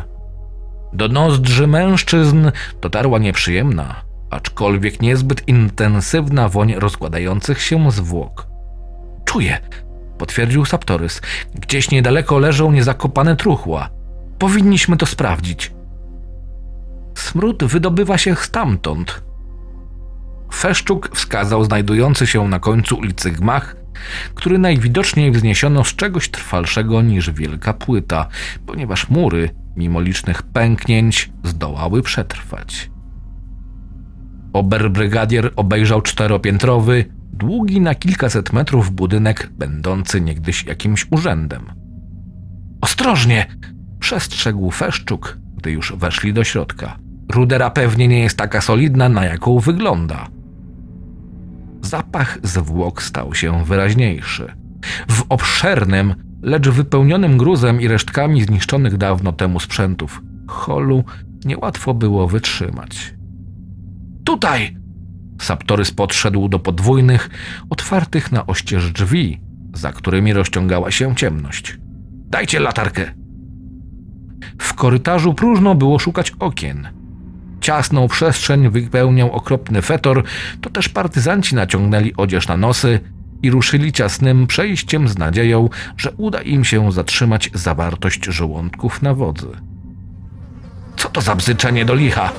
Do 0.93 1.07
nozdrzy 1.07 1.67
mężczyzn 1.67 2.51
dotarła 2.81 3.19
nieprzyjemna, 3.19 3.95
aczkolwiek 4.29 5.01
niezbyt 5.01 5.47
intensywna 5.47 6.49
woń 6.49 6.73
rozkładających 6.73 7.61
się 7.61 7.91
zwłok. 7.91 8.47
Czuję, 9.25 9.57
potwierdził 10.17 10.65
Saptorys. 10.65 11.21
Gdzieś 11.55 11.91
niedaleko 11.91 12.39
leżą 12.39 12.71
niezakopane 12.71 13.35
truchła. 13.35 13.89
Powinniśmy 14.39 14.97
to 14.97 15.05
sprawdzić. 15.05 15.73
Smród 17.15 17.63
wydobywa 17.63 18.17
się 18.17 18.35
stamtąd. 18.35 19.23
Feszczuk 20.53 21.09
wskazał 21.15 21.63
znajdujący 21.63 22.27
się 22.27 22.47
na 22.47 22.59
końcu 22.59 22.97
ulicy 22.97 23.31
gmach, 23.31 23.75
który 24.35 24.57
najwidoczniej 24.57 25.31
wzniesiono 25.31 25.83
z 25.83 25.95
czegoś 25.95 26.29
trwalszego 26.29 27.01
niż 27.01 27.31
wielka 27.31 27.73
płyta, 27.73 28.27
ponieważ 28.65 29.09
mury, 29.09 29.49
mimo 29.75 30.01
licznych 30.01 30.43
pęknięć, 30.43 31.31
zdołały 31.43 32.01
przetrwać. 32.01 32.91
Oberbrygadier 34.53 35.51
obejrzał 35.55 36.01
czteropiętrowy, 36.01 37.05
długi 37.33 37.81
na 37.81 37.95
kilkaset 37.95 38.53
metrów 38.53 38.91
budynek, 38.91 39.49
będący 39.51 40.21
niegdyś 40.21 40.65
jakimś 40.65 41.07
urzędem. 41.11 41.65
Ostrożnie! 42.81 43.45
przestrzegł 43.99 44.71
Feszczuk, 44.71 45.37
gdy 45.57 45.71
już 45.71 45.93
weszli 45.95 46.33
do 46.33 46.43
środka. 46.43 46.99
Rudera 47.31 47.69
pewnie 47.69 48.07
nie 48.07 48.19
jest 48.19 48.37
taka 48.37 48.61
solidna, 48.61 49.09
na 49.09 49.25
jaką 49.25 49.59
wygląda. 49.59 50.27
Zapach 51.81 52.37
zwłok 52.43 53.03
stał 53.03 53.35
się 53.35 53.63
wyraźniejszy. 53.65 54.53
W 55.09 55.23
obszernym, 55.29 56.15
lecz 56.41 56.69
wypełnionym 56.69 57.37
gruzem 57.37 57.81
i 57.81 57.87
resztkami 57.87 58.43
zniszczonych 58.43 58.97
dawno 58.97 59.31
temu 59.31 59.59
sprzętów 59.59 60.21
holu 60.47 61.03
niełatwo 61.45 61.93
było 61.93 62.27
wytrzymać. 62.27 63.13
Tutaj! 64.23 64.77
Saptorys 65.41 65.91
podszedł 65.91 66.49
do 66.49 66.59
podwójnych, 66.59 67.29
otwartych 67.69 68.31
na 68.31 68.47
oścież 68.47 68.91
drzwi, 68.91 69.41
za 69.73 69.91
którymi 69.91 70.33
rozciągała 70.33 70.91
się 70.91 71.15
ciemność. 71.15 71.77
Dajcie 72.29 72.59
latarkę! 72.59 73.11
W 74.61 74.73
korytarzu 74.73 75.33
próżno 75.33 75.75
było 75.75 75.99
szukać 75.99 76.31
okien. 76.39 76.87
Ciasną 77.61 78.07
przestrzeń 78.07 78.69
wypełniał 78.69 79.31
okropny 79.31 79.81
fetor, 79.81 80.23
to 80.61 80.69
też 80.69 80.89
partyzanci 80.89 81.55
naciągnęli 81.55 82.13
odzież 82.17 82.47
na 82.47 82.57
nosy 82.57 82.99
i 83.43 83.49
ruszyli 83.49 83.91
ciasnym 83.91 84.47
przejściem 84.47 85.07
z 85.07 85.17
nadzieją, 85.17 85.69
że 85.97 86.11
uda 86.17 86.41
im 86.41 86.65
się 86.65 86.91
zatrzymać 86.91 87.49
zawartość 87.53 88.25
żołądków 88.25 89.01
na 89.01 89.13
wodzy. 89.13 89.51
Co 90.97 91.09
to 91.09 91.21
za 91.21 91.35
bzyczenie 91.35 91.85
do 91.85 91.95
licha? 91.95 92.31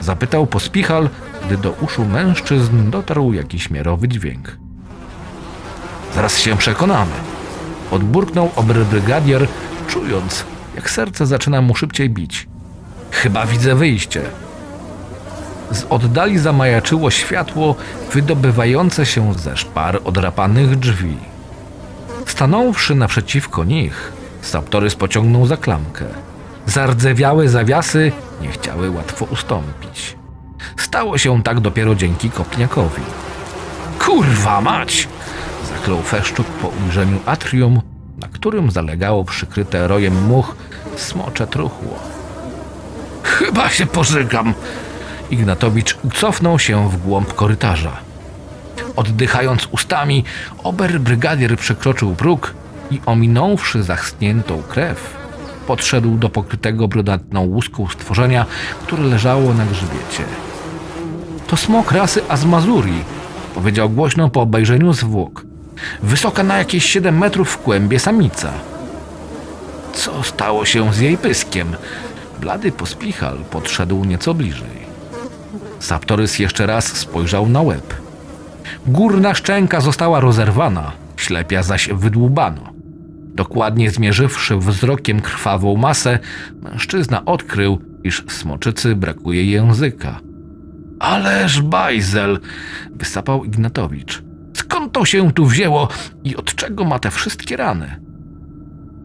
Zapytał 0.00 0.46
pospichal, 0.46 1.10
gdy 1.46 1.56
do 1.56 1.70
uszu 1.70 2.04
mężczyzn 2.04 2.90
dotarł 2.90 3.32
jakiś 3.32 3.70
miarowy 3.70 4.08
dźwięk. 4.08 4.58
Zaraz 6.14 6.38
się 6.38 6.56
przekonamy. 6.56 7.12
Odburknął 7.90 8.50
oberbrygadier, 8.56 9.48
czując, 9.88 10.44
jak 10.74 10.90
serce 10.90 11.26
zaczyna 11.26 11.62
mu 11.62 11.74
szybciej 11.74 12.10
bić. 12.10 12.48
Chyba 13.10 13.46
widzę 13.46 13.74
wyjście. 13.74 14.22
Z 15.74 15.86
oddali 15.90 16.38
zamajaczyło 16.38 17.10
światło 17.10 17.76
wydobywające 18.12 19.06
się 19.06 19.34
ze 19.34 19.56
szpar 19.56 20.00
odrapanych 20.04 20.76
drzwi. 20.76 21.16
Stanąwszy 22.26 22.94
naprzeciwko 22.94 23.64
nich, 23.64 24.12
Saptorys 24.42 24.94
pociągnął 24.94 25.46
za 25.46 25.56
klamkę. 25.56 26.04
Zardzewiałe 26.66 27.48
zawiasy 27.48 28.12
nie 28.42 28.48
chciały 28.48 28.90
łatwo 28.90 29.24
ustąpić. 29.24 30.16
Stało 30.76 31.18
się 31.18 31.42
tak 31.42 31.60
dopiero 31.60 31.94
dzięki 31.94 32.30
kopniakowi. 32.30 33.02
Kurwa 33.98 34.60
mać! 34.60 35.08
odkrył 35.84 36.02
Feszczuk 36.02 36.46
po 36.46 36.68
ujrzeniu 36.68 37.18
atrium, 37.26 37.80
na 38.20 38.28
którym 38.28 38.70
zalegało 38.70 39.24
przykryte 39.24 39.88
rojem 39.88 40.22
much 40.22 40.56
smocze 40.96 41.46
truchło. 41.46 41.98
Chyba 43.22 43.68
się 43.68 43.86
pożygam. 43.86 44.54
Ignatowicz 45.34 45.98
ucofnął 46.04 46.58
się 46.58 46.88
w 46.88 46.96
głąb 46.96 47.34
korytarza. 47.34 47.92
Oddychając 48.96 49.68
ustami, 49.70 50.24
oberbrygadier 50.62 51.56
przekroczył 51.56 52.14
próg 52.14 52.54
i 52.90 53.00
ominąwszy 53.06 53.82
zaschniętą 53.82 54.62
krew, 54.62 55.16
podszedł 55.66 56.16
do 56.16 56.28
pokrytego 56.28 56.88
brunatną 56.88 57.40
łuską 57.40 57.88
stworzenia, 57.88 58.46
które 58.82 59.02
leżało 59.02 59.54
na 59.54 59.66
grzbiecie. 59.66 60.24
To 61.46 61.56
smok 61.56 61.92
rasy 61.92 62.20
Azmazurii, 62.28 63.04
powiedział 63.54 63.90
głośno 63.90 64.30
po 64.30 64.40
obejrzeniu 64.40 64.92
zwłok. 64.92 65.46
Wysoka 66.02 66.42
na 66.42 66.58
jakieś 66.58 66.84
7 66.84 67.18
metrów 67.18 67.50
w 67.50 67.58
kłębie 67.58 67.98
samica. 67.98 68.52
Co 69.92 70.22
stało 70.22 70.64
się 70.64 70.92
z 70.92 70.98
jej 70.98 71.18
pyskiem? 71.18 71.76
Blady 72.40 72.72
pospichal 72.72 73.38
podszedł 73.50 74.04
nieco 74.04 74.34
bliżej. 74.34 74.84
Saptorys 75.78 76.38
jeszcze 76.38 76.66
raz 76.66 76.96
spojrzał 76.96 77.48
na 77.48 77.62
łeb. 77.62 77.94
Górna 78.86 79.34
szczęka 79.34 79.80
została 79.80 80.20
rozerwana, 80.20 80.92
ślepia 81.16 81.62
zaś 81.62 81.88
wydłubano. 81.88 82.72
Dokładnie 83.34 83.90
zmierzywszy 83.90 84.56
wzrokiem 84.56 85.20
krwawą 85.20 85.76
masę, 85.76 86.18
mężczyzna 86.62 87.24
odkrył, 87.24 87.78
iż 88.04 88.24
smoczycy 88.28 88.96
brakuje 88.96 89.44
języka. 89.44 90.20
Ależ 90.98 91.62
bajzel! 91.62 92.40
wysapał 92.90 93.44
Ignatowicz. 93.44 94.22
Skąd 94.54 94.92
to 94.92 95.04
się 95.04 95.32
tu 95.32 95.46
wzięło 95.46 95.88
i 96.24 96.36
od 96.36 96.54
czego 96.54 96.84
ma 96.84 96.98
te 96.98 97.10
wszystkie 97.10 97.56
rany? 97.56 98.00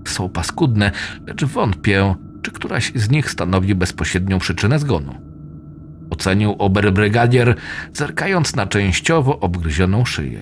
Są 0.07 0.29
paskudne, 0.29 0.91
lecz 1.27 1.45
wątpię, 1.45 2.15
czy 2.41 2.51
któraś 2.51 2.91
z 2.95 3.09
nich 3.09 3.31
stanowi 3.31 3.75
bezpośrednią 3.75 4.39
przyczynę 4.39 4.79
zgonu. 4.79 5.28
Ocenił 6.09 6.55
oberbrygadier, 6.59 7.55
zerkając 7.93 8.55
na 8.55 8.67
częściowo 8.67 9.39
obgryzioną 9.39 10.05
szyję. 10.05 10.39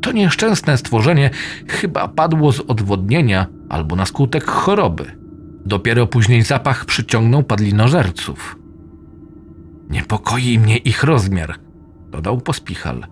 To 0.00 0.12
nieszczęsne 0.12 0.78
stworzenie 0.78 1.30
chyba 1.68 2.08
padło 2.08 2.52
z 2.52 2.60
odwodnienia 2.60 3.46
albo 3.68 3.96
na 3.96 4.06
skutek 4.06 4.44
choroby. 4.44 5.04
Dopiero 5.66 6.06
później 6.06 6.42
zapach 6.42 6.84
przyciągnął 6.84 7.42
padlinożerców. 7.42 8.56
Niepokoi 9.90 10.58
mnie 10.58 10.76
ich 10.76 11.04
rozmiar, 11.04 11.54
dodał 12.10 12.40
pospichal. 12.40 13.06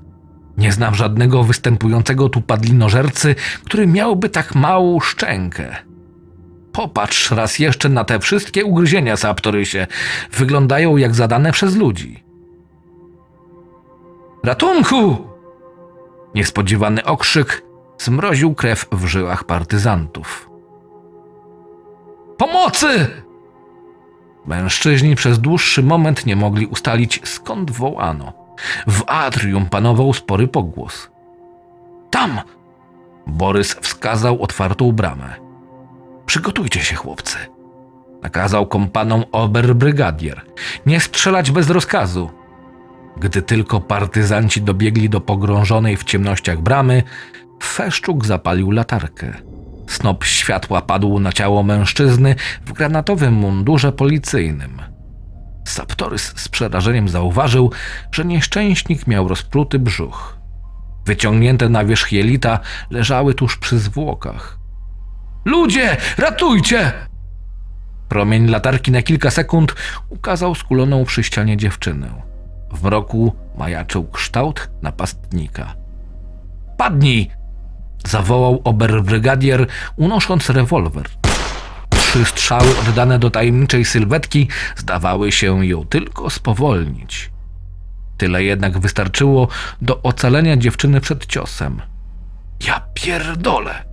Nie 0.59 0.73
znam 0.73 0.95
żadnego 0.95 1.45
występującego 1.45 2.29
tu 2.29 2.41
padlinożercy, 2.41 3.35
który 3.65 3.87
miałby 3.87 4.29
tak 4.29 4.55
małą 4.55 5.01
szczękę. 5.01 5.77
Popatrz 6.79 7.31
raz 7.31 7.59
jeszcze 7.59 7.89
na 7.89 8.05
te 8.05 8.19
wszystkie 8.19 8.65
ugryzienia, 8.65 9.17
Saptorysie. 9.17 9.87
Wyglądają 10.33 10.97
jak 10.97 11.15
zadane 11.15 11.53
przez 11.53 11.77
ludzi. 11.77 12.25
Ratunku! 14.45 15.17
Niespodziewany 16.35 17.05
okrzyk 17.05 17.63
zmroził 17.99 18.55
krew 18.55 18.87
w 18.93 19.07
żyłach 19.07 19.45
partyzantów. 19.45 20.51
Pomocy! 22.37 23.07
Mężczyźni 24.47 25.17
przez 25.17 25.39
dłuższy 25.39 25.83
moment 25.83 26.27
nie 26.27 26.37
mogli 26.37 26.67
ustalić, 26.67 27.21
skąd 27.25 27.71
wołano. 27.71 28.33
W 28.87 29.03
atrium 29.07 29.67
panował 29.67 30.13
spory 30.13 30.49
pogłos. 30.49 31.11
Tam! 32.11 32.41
Borys 33.27 33.75
wskazał 33.75 34.43
otwartą 34.43 34.93
bramę. 34.93 35.48
Przygotujcie 36.29 36.81
się, 36.81 36.97
chłopcy. 36.97 37.37
Nakazał 38.23 38.67
kompanom 38.67 39.25
oberbrygadier. 39.33 40.43
Nie 40.87 41.01
strzelać 41.01 41.51
bez 41.51 41.71
rozkazu. 41.71 42.31
Gdy 43.17 43.43
tylko 43.43 43.81
partyzanci 43.81 44.63
dobiegli 44.63 45.09
do 45.09 45.21
pogrążonej 45.21 45.97
w 45.97 46.05
ciemnościach 46.05 46.61
bramy, 46.61 47.03
Feszczuk 47.63 48.27
zapalił 48.27 48.71
latarkę. 48.71 49.33
Snop 49.87 50.25
światła 50.25 50.83
padł 50.83 51.21
na 51.21 51.33
ciało 51.33 51.63
mężczyzny 51.63 52.35
w 52.67 52.73
granatowym 52.73 53.35
mundurze 53.35 53.93
policyjnym. 53.93 54.83
Saptorys 55.65 56.33
z 56.37 56.49
przerażeniem 56.49 57.09
zauważył, 57.09 57.73
że 58.13 58.25
nieszczęśnik 58.25 59.07
miał 59.07 59.29
rozpruty 59.29 59.79
brzuch. 59.79 60.39
Wyciągnięte 61.07 61.69
na 61.69 61.85
wierzch 61.85 62.13
jelita 62.13 62.61
leżały 62.91 63.35
tuż 63.35 63.57
przy 63.57 63.79
zwłokach. 63.79 64.58
Ludzie, 65.49 65.97
ratujcie! 66.19 66.93
Promień 68.09 68.47
latarki 68.47 68.93
na 68.93 69.03
kilka 69.03 69.31
sekund 69.31 69.75
ukazał 70.09 70.55
skuloną 70.55 71.05
przy 71.05 71.25
ścianie 71.25 71.57
dziewczynę. 71.57 72.23
W 72.73 72.83
mroku 72.85 73.37
majaczył 73.59 74.05
kształt 74.05 74.71
napastnika. 74.83 75.75
Padnij! 76.77 77.31
zawołał 78.07 78.61
oberbrygadier, 78.65 79.67
unosząc 79.97 80.51
rewolwer. 80.51 81.07
Trzy 81.91 82.25
strzały 82.25 82.79
oddane 82.79 83.19
do 83.19 83.31
tajemniczej 83.31 83.85
sylwetki 83.85 84.49
zdawały 84.77 85.33
się 85.33 85.67
ją 85.67 85.85
tylko 85.85 86.31
spowolnić. 86.31 87.31
Tyle 88.17 88.45
jednak 88.45 88.79
wystarczyło 88.79 89.49
do 89.83 90.03
ocalenia 90.03 90.57
dziewczyny 90.57 91.01
przed 91.01 91.27
ciosem. 91.27 91.83
Ja 92.67 92.83
pierdolę! 92.95 93.88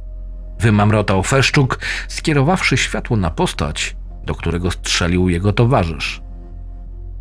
Wymamrotał 0.60 1.24
Feszczuk, 1.24 1.80
skierowawszy 2.08 2.78
światło 2.78 3.18
na 3.18 3.30
postać, 3.30 3.96
do 4.26 4.36
którego 4.36 4.72
strzelił 4.72 5.30
jego 5.30 5.54
towarzysz. 5.54 6.22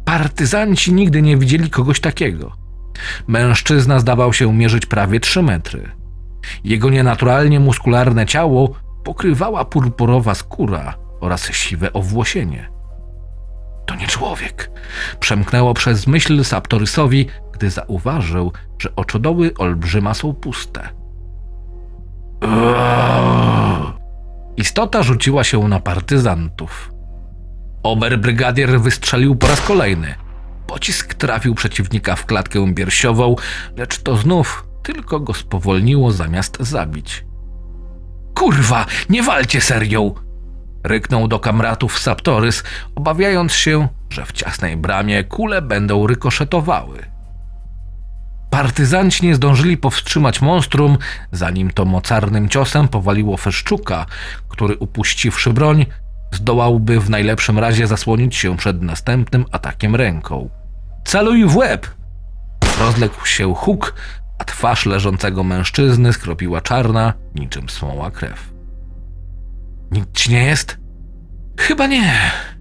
Partyzanci 0.04 0.92
nigdy 0.92 1.22
nie 1.22 1.36
widzieli 1.36 1.70
kogoś 1.70 2.00
takiego. 2.00 2.52
Mężczyzna 3.26 3.98
zdawał 3.98 4.32
się 4.32 4.54
mierzyć 4.54 4.86
prawie 4.86 5.20
trzy 5.20 5.42
metry. 5.42 5.90
Jego 6.64 6.90
nienaturalnie 6.90 7.60
muskularne 7.60 8.26
ciało 8.26 8.74
pokrywała 9.04 9.64
purpurowa 9.64 10.34
skóra 10.34 10.94
oraz 11.20 11.52
siwe 11.52 11.92
owłosienie. 11.92 12.68
To 13.86 13.94
nie 13.94 14.06
człowiek. 14.06 14.70
Przemknęło 15.20 15.74
przez 15.74 16.06
myśl 16.06 16.44
Saptorysowi, 16.44 17.26
gdy 17.52 17.70
zauważył, 17.70 18.52
że 18.78 18.96
oczodoły 18.96 19.54
olbrzyma 19.58 20.14
są 20.14 20.34
puste. 20.34 20.88
Istota 24.64 25.02
rzuciła 25.02 25.44
się 25.44 25.68
na 25.68 25.80
partyzantów. 25.80 26.90
Oberbrygadier 27.82 28.80
wystrzelił 28.80 29.36
po 29.36 29.46
raz 29.46 29.60
kolejny. 29.60 30.14
Pocisk 30.66 31.14
trafił 31.14 31.54
przeciwnika 31.54 32.16
w 32.16 32.26
klatkę 32.26 32.74
piersiową, 32.74 33.36
lecz 33.76 33.98
to 33.98 34.16
znów 34.16 34.66
tylko 34.82 35.20
go 35.20 35.34
spowolniło 35.34 36.10
zamiast 36.12 36.56
zabić. 36.60 37.24
Kurwa, 38.34 38.86
nie 39.08 39.22
walcie 39.22 39.60
serią! 39.60 40.14
Ryknął 40.84 41.28
do 41.28 41.38
kamratów 41.38 41.98
Saptorys, 41.98 42.62
obawiając 42.94 43.52
się, 43.52 43.88
że 44.10 44.26
w 44.26 44.32
ciasnej 44.32 44.76
bramie 44.76 45.24
kule 45.24 45.62
będą 45.62 46.06
rykoszetowały. 46.06 47.13
Partyzanci 48.54 49.26
nie 49.26 49.34
zdążyli 49.34 49.76
powstrzymać 49.76 50.42
monstrum, 50.42 50.98
zanim 51.32 51.70
to 51.70 51.84
mocarnym 51.84 52.48
ciosem 52.48 52.88
powaliło 52.88 53.36
Feszczuka, 53.36 54.06
który 54.48 54.76
upuściwszy 54.76 55.52
broń, 55.52 55.86
zdołałby 56.32 57.00
w 57.00 57.10
najlepszym 57.10 57.58
razie 57.58 57.86
zasłonić 57.86 58.36
się 58.36 58.56
przed 58.56 58.82
następnym 58.82 59.44
atakiem 59.52 59.96
ręką. 59.96 60.50
Celuj 61.04 61.44
w 61.44 61.56
łeb! 61.56 61.86
Rozległ 62.78 63.26
się 63.26 63.54
huk, 63.54 63.94
a 64.38 64.44
twarz 64.44 64.86
leżącego 64.86 65.44
mężczyzny 65.44 66.12
skropiła 66.12 66.60
czarna, 66.60 67.12
niczym 67.34 67.68
smoła 67.68 68.10
krew. 68.10 68.52
Nic 69.90 70.04
ci 70.12 70.30
nie 70.30 70.44
jest? 70.44 70.78
Chyba 71.58 71.86
nie. 71.86 72.14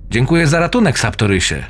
Dziękuję 0.10 0.48
za 0.48 0.60
ratunek, 0.60 1.00
Saptorysie. 1.00 1.64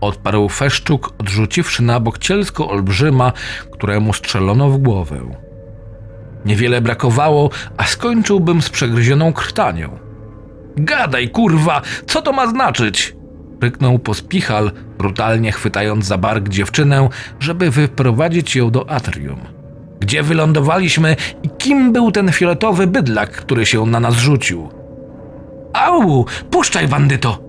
Odparł 0.00 0.48
Feszczuk, 0.48 1.14
odrzuciwszy 1.18 1.82
na 1.82 2.00
bok 2.00 2.18
cielsko 2.18 2.68
olbrzyma, 2.68 3.32
któremu 3.72 4.12
strzelono 4.12 4.70
w 4.70 4.78
głowę. 4.78 5.20
Niewiele 6.44 6.80
brakowało, 6.80 7.50
a 7.76 7.84
skończyłbym 7.84 8.62
z 8.62 8.70
przegryzioną 8.70 9.32
krtanią. 9.32 9.98
Gadaj, 10.76 11.28
kurwa, 11.28 11.82
co 12.06 12.22
to 12.22 12.32
ma 12.32 12.46
znaczyć? 12.46 13.16
Ryknął 13.62 13.98
pospichal, 13.98 14.70
brutalnie 14.98 15.52
chwytając 15.52 16.04
za 16.04 16.18
bark 16.18 16.48
dziewczynę, 16.48 17.08
żeby 17.40 17.70
wyprowadzić 17.70 18.56
ją 18.56 18.70
do 18.70 18.90
atrium. 18.90 19.40
Gdzie 20.00 20.22
wylądowaliśmy 20.22 21.16
i 21.42 21.50
kim 21.58 21.92
był 21.92 22.12
ten 22.12 22.32
fioletowy 22.32 22.86
bydlak, 22.86 23.30
który 23.30 23.66
się 23.66 23.86
na 23.86 24.00
nas 24.00 24.14
rzucił? 24.14 24.68
Au! 25.72 26.26
Puszczaj, 26.50 26.88
bandyto! 26.88 27.47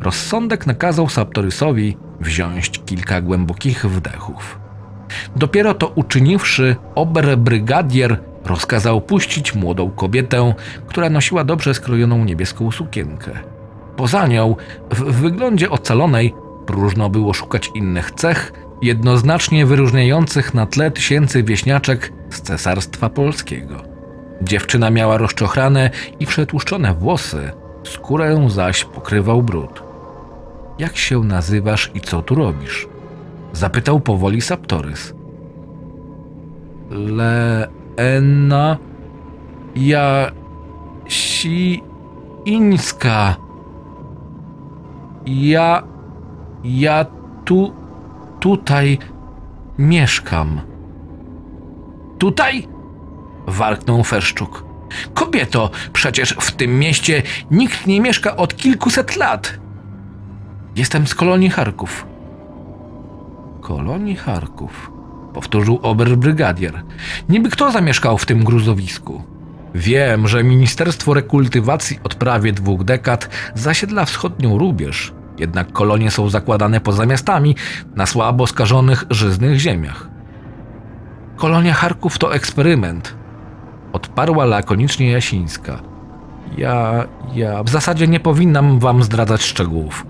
Rozsądek 0.00 0.66
nakazał 0.66 1.08
Saptorysowi 1.08 1.96
wziąć 2.20 2.70
kilka 2.86 3.20
głębokich 3.20 3.86
wdechów. 3.86 4.58
Dopiero 5.36 5.74
to 5.74 5.88
uczyniwszy, 5.88 6.76
oberbrygadier 6.94 8.20
rozkazał 8.44 9.00
puścić 9.00 9.54
młodą 9.54 9.90
kobietę, 9.90 10.54
która 10.86 11.10
nosiła 11.10 11.44
dobrze 11.44 11.74
skrojoną 11.74 12.24
niebieską 12.24 12.70
sukienkę. 12.70 13.30
Poza 13.96 14.26
nią, 14.26 14.56
w 14.90 15.12
wyglądzie 15.12 15.70
ocalonej, 15.70 16.34
próżno 16.66 17.10
było 17.10 17.34
szukać 17.34 17.70
innych 17.74 18.10
cech, 18.10 18.52
jednoznacznie 18.82 19.66
wyróżniających 19.66 20.54
na 20.54 20.66
tle 20.66 20.90
tysięcy 20.90 21.42
wieśniaczek 21.42 22.12
z 22.30 22.40
cesarstwa 22.40 23.08
polskiego. 23.08 23.82
Dziewczyna 24.42 24.90
miała 24.90 25.18
rozczochrane 25.18 25.90
i 26.20 26.26
przetłuszczone 26.26 26.94
włosy, 26.94 27.50
skórę 27.84 28.46
zaś 28.48 28.84
pokrywał 28.84 29.42
brud. 29.42 29.87
Jak 30.78 30.96
się 30.96 31.24
nazywasz 31.24 31.90
i 31.94 32.00
co 32.00 32.22
tu 32.22 32.34
robisz? 32.34 32.88
Zapytał 33.52 34.00
powoli 34.00 34.40
Saptorys. 34.40 35.14
Leena 36.90 38.76
Jasińska. 41.06 43.36
Ja. 45.26 45.82
Ja 46.64 47.06
tu. 47.44 47.72
tutaj 48.40 48.98
mieszkam. 49.78 50.60
Tutaj? 52.18 52.68
warknął 53.46 54.04
Ferszczuk. 54.04 54.64
Kobieto, 55.14 55.70
przecież 55.92 56.36
w 56.40 56.52
tym 56.52 56.78
mieście 56.78 57.22
nikt 57.50 57.86
nie 57.86 58.00
mieszka 58.00 58.36
od 58.36 58.56
kilkuset 58.56 59.16
lat. 59.16 59.58
Jestem 60.78 61.06
z 61.06 61.14
kolonii 61.14 61.50
Charków. 61.50 62.06
Kolonii 63.60 64.16
Charków, 64.16 64.90
powtórzył 65.34 65.78
oberbrygadier. 65.82 66.82
Niby 67.28 67.50
kto 67.50 67.70
zamieszkał 67.72 68.18
w 68.18 68.26
tym 68.26 68.44
gruzowisku? 68.44 69.22
Wiem, 69.74 70.28
że 70.28 70.44
Ministerstwo 70.44 71.14
Rekultywacji 71.14 71.98
od 72.04 72.14
prawie 72.14 72.52
dwóch 72.52 72.84
dekad 72.84 73.28
zasiedla 73.54 74.04
wschodnią 74.04 74.58
rubież, 74.58 75.12
jednak 75.38 75.72
kolonie 75.72 76.10
są 76.10 76.28
zakładane 76.28 76.80
poza 76.80 77.06
miastami 77.06 77.56
na 77.96 78.06
słabo 78.06 78.46
skażonych 78.46 79.04
żyznych 79.10 79.58
ziemiach. 79.58 80.08
Kolonia 81.36 81.74
Charków 81.74 82.18
to 82.18 82.34
eksperyment, 82.34 83.14
odparła 83.92 84.44
lakonicznie 84.44 85.10
Jasińska. 85.10 85.80
Ja, 86.56 87.04
ja 87.34 87.62
w 87.62 87.68
zasadzie 87.68 88.08
nie 88.08 88.20
powinnam 88.20 88.78
wam 88.78 89.02
zdradzać 89.02 89.42
szczegółów. 89.42 90.06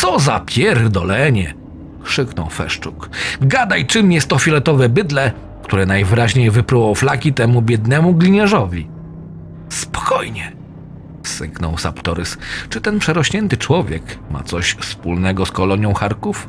Co 0.00 0.18
za 0.18 0.40
pierdolenie! 0.40 1.54
krzyknął 2.02 2.50
Feszczuk. 2.50 3.10
Gadaj, 3.40 3.86
czym 3.86 4.12
jest 4.12 4.28
to 4.28 4.38
fioletowe 4.38 4.88
bydle, 4.88 5.32
które 5.62 5.86
najwyraźniej 5.86 6.50
wypruło 6.50 6.94
flaki 6.94 7.32
temu 7.32 7.62
biednemu 7.62 8.14
gliniarzowi. 8.14 8.88
Spokojnie, 9.68 10.52
syknął 11.22 11.78
Saptorys. 11.78 12.38
Czy 12.68 12.80
ten 12.80 12.98
przerośnięty 12.98 13.56
człowiek 13.56 14.18
ma 14.30 14.42
coś 14.42 14.74
wspólnego 14.74 15.46
z 15.46 15.52
kolonią 15.52 15.94
Charków? 15.94 16.48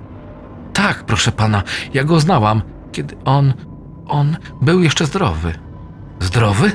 Tak, 0.74 1.04
proszę 1.04 1.32
pana, 1.32 1.64
ja 1.94 2.04
go 2.04 2.20
znałam, 2.20 2.62
kiedy 2.92 3.16
on, 3.26 3.54
on 4.08 4.38
był 4.62 4.84
jeszcze 4.84 5.06
zdrowy. 5.06 5.54
Zdrowy? 6.20 6.72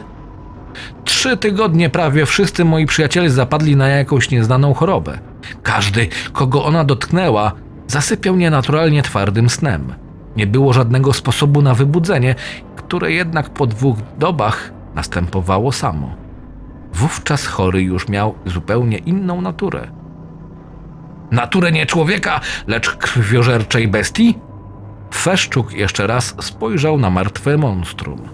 Trzy 1.05 1.37
tygodnie 1.37 1.91
prawie 1.91 2.27
wszyscy 2.27 2.65
moi 2.65 2.87
przyjaciele 2.87 3.31
zapadli 3.31 3.77
na 3.77 3.89
jakąś 3.89 4.31
nieznaną 4.31 4.75
chorobę. 4.75 5.19
Każdy, 5.63 6.09
kogo 6.33 6.65
ona 6.65 6.85
dotknęła, 6.85 7.53
zasypiał 7.87 8.37
nienaturalnie 8.37 9.03
twardym 9.03 9.51
snem. 9.51 9.95
Nie 10.37 10.47
było 10.47 10.73
żadnego 10.73 11.13
sposobu 11.13 11.63
na 11.63 11.75
wybudzenie, 11.75 12.35
które 12.77 13.13
jednak 13.13 13.51
po 13.51 13.67
dwóch 13.67 13.97
dobach 14.19 14.73
następowało 14.95 15.73
samo. 15.73 16.17
Wówczas 16.93 17.47
chory 17.47 17.83
już 17.83 18.09
miał 18.09 18.35
zupełnie 18.47 18.99
inną 18.99 19.41
naturę. 19.41 19.89
Naturę 21.31 21.73
nie 21.73 21.87
człowieka, 21.87 22.41
lecz 22.67 22.97
krwiożerczej 22.97 23.89
bestii? 23.89 24.39
Feszczuk 25.15 25.73
jeszcze 25.73 26.07
raz 26.07 26.35
spojrzał 26.41 26.99
na 26.99 27.11
martwe 27.11 27.57
monstrum. 27.57 28.29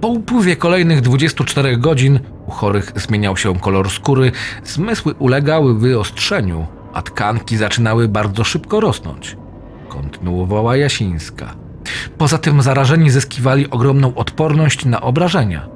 Po 0.00 0.08
upływie 0.08 0.56
kolejnych 0.56 1.00
24 1.00 1.76
godzin 1.76 2.20
u 2.46 2.50
chorych 2.50 2.92
zmieniał 2.96 3.36
się 3.36 3.58
kolor 3.58 3.90
skóry, 3.90 4.32
zmysły 4.64 5.14
ulegały 5.14 5.78
wyostrzeniu, 5.78 6.66
a 6.92 7.02
tkanki 7.02 7.56
zaczynały 7.56 8.08
bardzo 8.08 8.44
szybko 8.44 8.80
rosnąć. 8.80 9.36
Kontynuowała 9.88 10.76
Jasińska. 10.76 11.54
Poza 12.18 12.38
tym 12.38 12.62
zarażeni 12.62 13.10
zyskiwali 13.10 13.70
ogromną 13.70 14.14
odporność 14.14 14.84
na 14.84 15.00
obrażenia. 15.00 15.68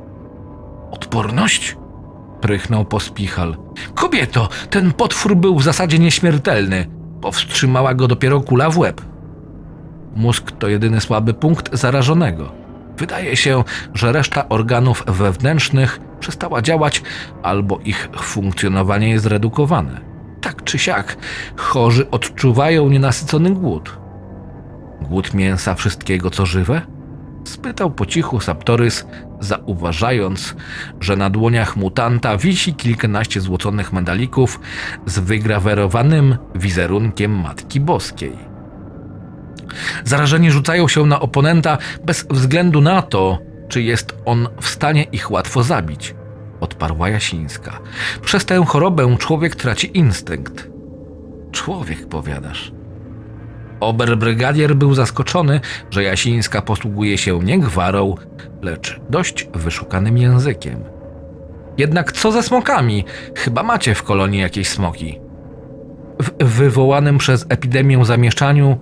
Odporność? 0.91 1.77
Prychnął 2.41 2.85
pospichal. 2.85 3.57
Kobieto, 3.95 4.49
ten 4.71 4.93
potwór 4.93 5.37
był 5.37 5.59
w 5.59 5.63
zasadzie 5.63 5.99
nieśmiertelny. 5.99 6.87
Powstrzymała 7.21 7.95
go 7.95 8.09
dopiero 8.09 8.41
kula 8.41 8.71
w 8.71 8.79
łeb. 8.79 9.01
Mózg 10.17 10.53
to 10.53 10.69
jedyny 10.69 11.01
słaby 11.01 11.35
punkt 11.35 11.77
zarażonego. 11.77 12.66
Wydaje 12.99 13.37
się, 13.37 13.65
że 13.95 14.13
reszta 14.13 14.49
organów 14.49 15.05
wewnętrznych 15.07 16.01
przestała 16.21 16.63
działać 16.63 17.03
albo 17.43 17.79
ich 17.85 18.09
funkcjonowanie 18.21 19.11
jest 19.11 19.25
zredukowane. 19.25 20.01
Tak 20.41 20.65
czy 20.65 20.79
siak, 20.79 21.17
chorzy 21.57 22.11
odczuwają 22.11 22.89
nienasycony 22.89 23.51
głód. 23.51 23.99
Głód 25.01 25.35
mięsa 25.35 25.75
wszystkiego, 25.75 26.31
co 26.31 26.47
żywe? 26.47 26.83
Spytał 27.45 27.91
po 27.91 28.07
cichu 28.07 28.41
Saptorys, 28.41 29.07
zauważając, 29.41 30.57
że 31.01 31.17
na 31.17 31.31
dłoniach 31.31 31.77
mutanta 31.77 32.37
wisi 32.37 32.75
kilkanaście 32.75 33.41
złoconych 33.41 33.93
medalików 33.93 34.61
z 35.07 35.19
wygrawerowanym 35.19 36.37
wizerunkiem 36.55 37.41
Matki 37.41 37.81
Boskiej. 37.81 38.46
Zarażeni 40.05 40.51
rzucają 40.51 40.89
się 40.89 41.07
na 41.07 41.21
oponenta 41.21 41.79
bez 42.05 42.27
względu 42.31 42.81
na 42.81 43.03
to, 43.03 43.39
czy 43.69 43.83
jest 43.83 44.15
on 44.25 44.49
w 44.61 44.69
stanie 44.69 45.03
ich 45.03 45.31
łatwo 45.31 45.63
zabić, 45.63 46.15
odparła 46.61 47.09
Jasińska. 47.09 47.79
Przez 48.23 48.45
tę 48.45 48.65
chorobę 48.67 49.17
człowiek 49.19 49.57
traci 49.57 49.99
instynkt. 49.99 50.69
Człowiek, 51.53 52.09
powiadasz. 52.09 52.73
Oberbrygadier 53.81 54.77
był 54.77 54.95
zaskoczony, 54.95 55.61
że 55.91 56.03
Jasińska 56.03 56.63
posługuje 56.63 57.19
się 57.19 57.39
nie 57.39 57.59
gwarą, 57.59 58.15
lecz 58.63 59.01
dość 59.11 59.49
wyszukanym 59.55 60.19
językiem. 60.19 60.85
Jednak 61.79 62.13
co 62.13 62.33
ze 62.33 62.43
smokami? 62.43 63.05
Chyba 63.37 63.63
macie 63.63 63.95
w 63.95 64.03
kolonii 64.03 64.41
jakieś 64.41 64.69
smoki. 64.69 65.21
W 66.21 66.45
wywołanym 66.45 67.19
przez 67.19 67.47
epidemię 67.49 68.05
zamieszczaniu 68.05 68.79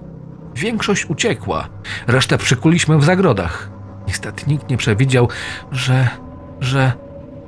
Większość 0.54 1.06
uciekła, 1.06 1.68
resztę 2.06 2.38
przykuliśmy 2.38 2.98
w 2.98 3.04
zagrodach. 3.04 3.70
Niestety 4.08 4.44
nikt 4.46 4.70
nie 4.70 4.76
przewidział, 4.76 5.28
że, 5.72 6.08
że, 6.60 6.92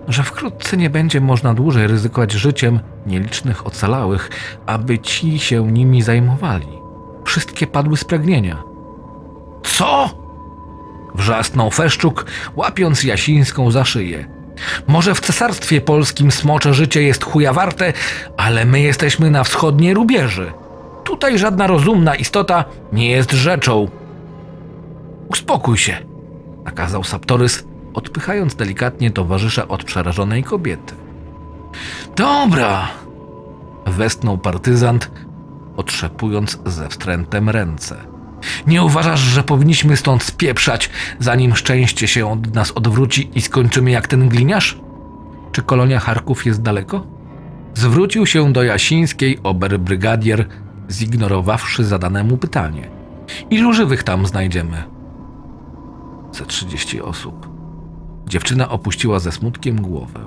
że 0.09 0.23
wkrótce 0.23 0.77
nie 0.77 0.91
będzie 0.91 1.21
można 1.21 1.55
dłużej 1.55 1.87
ryzykować 1.87 2.33
życiem 2.33 2.81
nielicznych 3.07 3.67
ocalałych, 3.67 4.31
aby 4.67 4.99
ci 4.99 5.39
się 5.39 5.73
nimi 5.73 6.03
zajmowali. 6.03 6.69
Wszystkie 7.25 7.67
padły 7.67 7.97
z 7.97 8.05
pragnienia. 8.05 8.63
Co? 9.63 10.11
Wrzasnął 11.15 11.71
Feszczuk, 11.71 12.27
łapiąc 12.57 13.05
Jasińską 13.05 13.71
za 13.71 13.85
szyję. 13.85 14.29
Może 14.87 15.15
w 15.15 15.21
cesarstwie 15.21 15.81
polskim 15.81 16.31
smocze 16.31 16.75
życie 16.75 17.03
jest 17.03 17.25
chuja 17.25 17.53
warte, 17.53 17.93
ale 18.37 18.65
my 18.65 18.81
jesteśmy 18.81 19.31
na 19.31 19.45
wschodniej 19.45 19.95
rubieży. 19.95 20.53
Tutaj 21.07 21.39
żadna 21.39 21.67
rozumna 21.67 22.15
istota 22.15 22.65
nie 22.93 23.11
jest 23.11 23.33
rzeczą. 23.33 23.89
Uspokój 25.29 25.79
się, 25.79 25.97
nakazał 26.65 27.05
Saptorys, 27.05 27.65
odpychając 27.95 28.55
delikatnie 28.55 29.11
towarzysza 29.11 29.69
od 29.69 29.85
przerażonej 29.85 30.45
kobiety. 30.45 30.95
Dobra, 32.17 32.89
westnął 33.87 34.39
partyzant, 34.39 35.11
otrzepując 35.77 36.59
ze 36.65 36.89
wstrętem 36.89 37.51
ręce. 37.51 37.97
Nie 38.67 38.83
uważasz, 38.83 39.21
że 39.21 39.43
powinniśmy 39.43 39.97
stąd 39.97 40.23
spieprzać, 40.23 40.91
zanim 41.19 41.57
szczęście 41.57 42.09
się 42.09 42.33
od 42.33 42.55
nas 42.55 42.73
odwróci 42.75 43.31
i 43.35 43.43
skończymy 43.43 43.91
jak 43.91 44.09
ten 44.09 44.29
gliniarz? 44.29 44.81
Czy 45.53 45.63
kolonia 45.63 46.01
Charków 46.01 46.47
jest 46.47 46.63
daleko? 46.63 47.07
Zwrócił 47.75 48.27
się 48.27 48.53
do 48.53 48.63
Jasińskiej 48.63 49.39
oberbrygadier 49.43 50.47
zignorowawszy 50.91 51.85
zadane 51.85 52.25
mu 52.25 52.37
pytanie. 52.37 52.91
Ilu 53.51 53.73
żywych 53.73 54.03
tam 54.03 54.27
znajdziemy? 54.27 54.85
Ze 56.33 56.47
trzydzieści 56.47 57.03
osób. 57.03 57.49
Dziewczyna 58.27 58.69
opuściła 58.69 59.19
ze 59.19 59.33
smutkiem 59.33 59.81
głowę. 59.83 60.21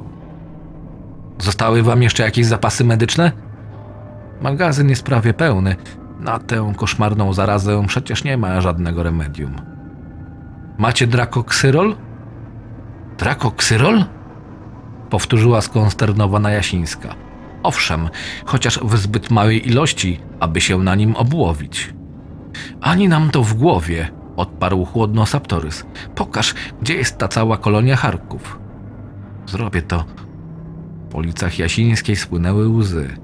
Zostały 1.40 1.84
wam 1.84 2.04
jeszcze 2.04 2.24
jakieś 2.24 2.46
zapasy 2.46 2.84
medyczne? 2.84 3.32
Magazyn 4.42 4.90
jest 4.90 5.04
prawie 5.04 5.34
pełny. 5.34 5.76
Na 6.20 6.40
tę 6.40 6.74
koszmarną 6.78 7.34
zarazę 7.34 7.84
przecież 7.88 8.24
nie 8.24 8.38
ma 8.38 8.62
żadnego 8.62 9.04
remedium. 9.04 9.56
Macie 10.78 11.08
drakoksyrol? 11.08 11.96
Drakoksyrol? 13.18 14.06
Powtórzyła 15.10 15.62
skonsternowana 15.62 16.52
Jasińska. 16.52 17.16
Owszem, 17.64 18.10
chociaż 18.46 18.80
w 18.80 18.98
zbyt 18.98 19.32
małej 19.32 19.68
ilości, 19.68 20.20
aby 20.40 20.62
się 20.62 20.78
na 20.78 20.96
nim 20.96 21.16
obłowić. 21.16 21.94
Ani 22.82 23.08
nam 23.08 23.30
to 23.30 23.44
w 23.44 23.54
głowie, 23.54 24.12
odparł 24.36 24.86
chłodno 24.86 25.26
Saptorys. 25.26 25.86
Pokaż, 26.16 26.54
gdzie 26.82 26.96
jest 26.96 27.18
ta 27.18 27.28
cała 27.28 27.58
kolonia 27.58 27.96
Charków. 27.96 28.60
Zrobię 29.46 29.82
to. 29.82 30.06
Po 31.10 31.18
ulicach 31.18 31.60
Jasińskiej 31.60 32.16
spłynęły 32.16 32.70
łzy. 32.70 33.18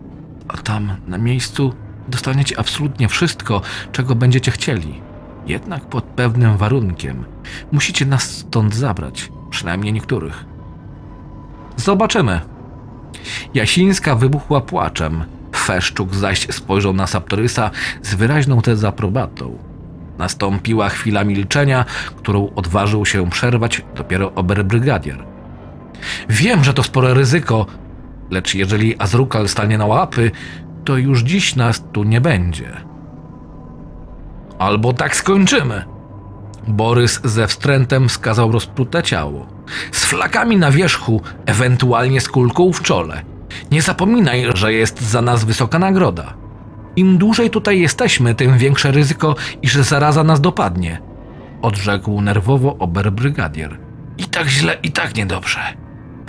A 0.48 0.58
tam, 0.58 0.95
na 1.08 1.17
miejscu, 1.17 1.74
dostaniecie 2.08 2.60
absolutnie 2.60 3.08
wszystko, 3.08 3.62
czego 3.91 4.15
będziecie 4.15 4.52
chcieli. 4.52 5.02
Jednak 5.48 5.86
pod 5.86 6.04
pewnym 6.04 6.58
warunkiem. 6.58 7.26
Musicie 7.71 8.06
nas 8.06 8.24
stąd 8.24 8.76
zabrać, 8.76 9.32
przynajmniej 9.50 9.93
niektórych. 9.93 10.45
Zobaczymy. 11.78 12.55
Jasińska 13.54 14.15
wybuchła 14.15 14.62
płaczem. 14.62 15.23
Feszczuk 15.56 16.15
zaś 16.15 16.47
spojrzał 16.51 16.93
na 16.93 17.08
Saptorysa 17.08 17.71
z 18.01 18.15
wyraźną 18.15 18.62
dezaprobatą. 18.62 19.58
Nastąpiła 20.17 20.89
chwila 20.89 21.23
milczenia, 21.23 21.86
którą 22.15 22.49
odważył 22.56 23.06
się 23.06 23.30
przerwać 23.30 23.82
dopiero 23.95 24.34
oberbrygadier. 24.34 25.23
Wiem, 26.30 26.63
że 26.63 26.73
to 26.73 26.84
spore 26.84 27.13
ryzyko, 27.13 27.65
lecz 28.32 28.56
jeżeli 28.56 29.01
Azrukal 29.01 29.47
stanie 29.47 29.78
na 29.78 29.86
łapy, 29.86 30.32
to 30.86 30.97
już 30.97 31.21
dziś 31.21 31.56
nas 31.56 31.84
tu 31.93 32.04
nie 32.04 32.21
będzie. 32.21 32.71
Albo 34.60 34.93
tak 34.93 35.15
skończymy. 35.15 35.94
Borys 36.67 37.21
ze 37.23 37.47
wstrętem 37.47 38.10
wskazał 38.10 38.51
rozprute 38.51 39.04
ciało. 39.04 39.47
Z 39.91 40.06
flakami 40.06 40.58
na 40.58 40.71
wierzchu, 40.71 41.21
ewentualnie 41.45 42.21
z 42.21 42.30
kulką 42.30 42.73
w 42.73 42.82
czole. 42.82 43.21
Nie 43.71 43.82
zapominaj, 43.82 44.45
że 44.54 44.73
jest 44.73 45.01
za 45.01 45.21
nas 45.21 45.43
wysoka 45.43 45.80
nagroda. 45.80 46.34
Im 46.95 47.17
dłużej 47.17 47.49
tutaj 47.49 47.80
jesteśmy, 47.80 48.36
tym 48.36 48.58
większe 48.58 48.91
ryzyko, 48.91 49.36
iż 49.62 49.75
zaraza 49.75 50.23
nas 50.23 50.41
dopadnie. 50.41 51.01
Odrzekł 51.62 52.21
nerwowo 52.21 52.78
oberbrygadier. 52.78 53.78
I 54.17 54.23
tak 54.23 54.47
źle, 54.47 54.78
i 54.84 54.91
tak 54.91 55.15
niedobrze. 55.15 55.60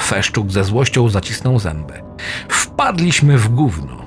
Feszczuk 0.03 0.51
ze 0.51 0.65
złością 0.65 1.09
zacisnął 1.09 1.59
zęby. 1.59 1.93
Wpadliśmy 2.49 3.39
w 3.39 3.49
gówno. 3.49 4.07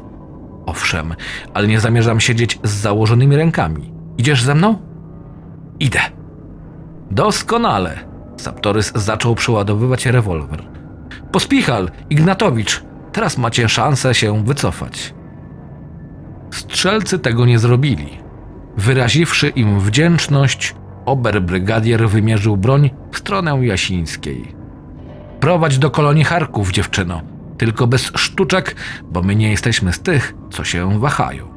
Owszem, 0.65 1.15
ale 1.53 1.67
nie 1.67 1.79
zamierzam 1.79 2.19
siedzieć 2.19 2.59
z 2.63 2.69
założonymi 2.69 3.35
rękami. 3.35 3.93
Idziesz 4.17 4.43
ze 4.43 4.55
mną? 4.55 4.81
Idę. 5.79 6.18
Doskonale. 7.11 7.99
Saptorys 8.37 8.91
zaczął 8.95 9.35
przeładowywać 9.35 10.05
rewolwer. 10.05 10.63
Pospichal, 11.31 11.91
Ignatowicz, 12.09 12.83
teraz 13.11 13.37
macie 13.37 13.69
szansę 13.69 14.15
się 14.15 14.43
wycofać. 14.45 15.13
Strzelcy 16.51 17.19
tego 17.19 17.45
nie 17.45 17.59
zrobili. 17.59 18.19
Wyraziwszy 18.77 19.49
im 19.49 19.79
wdzięczność, 19.79 20.75
oberbrygadier 21.05 22.09
wymierzył 22.09 22.57
broń 22.57 22.89
w 23.11 23.17
stronę 23.17 23.59
Jasińskiej. 23.61 24.55
Prowadź 25.39 25.77
do 25.77 25.91
kolonii 25.91 26.23
Charków, 26.23 26.71
dziewczyno. 26.71 27.21
Tylko 27.57 27.87
bez 27.87 28.11
sztuczek, 28.15 28.75
bo 29.03 29.21
my 29.21 29.35
nie 29.35 29.51
jesteśmy 29.51 29.93
z 29.93 29.99
tych, 29.99 30.33
co 30.51 30.63
się 30.63 30.99
wahają. 30.99 31.48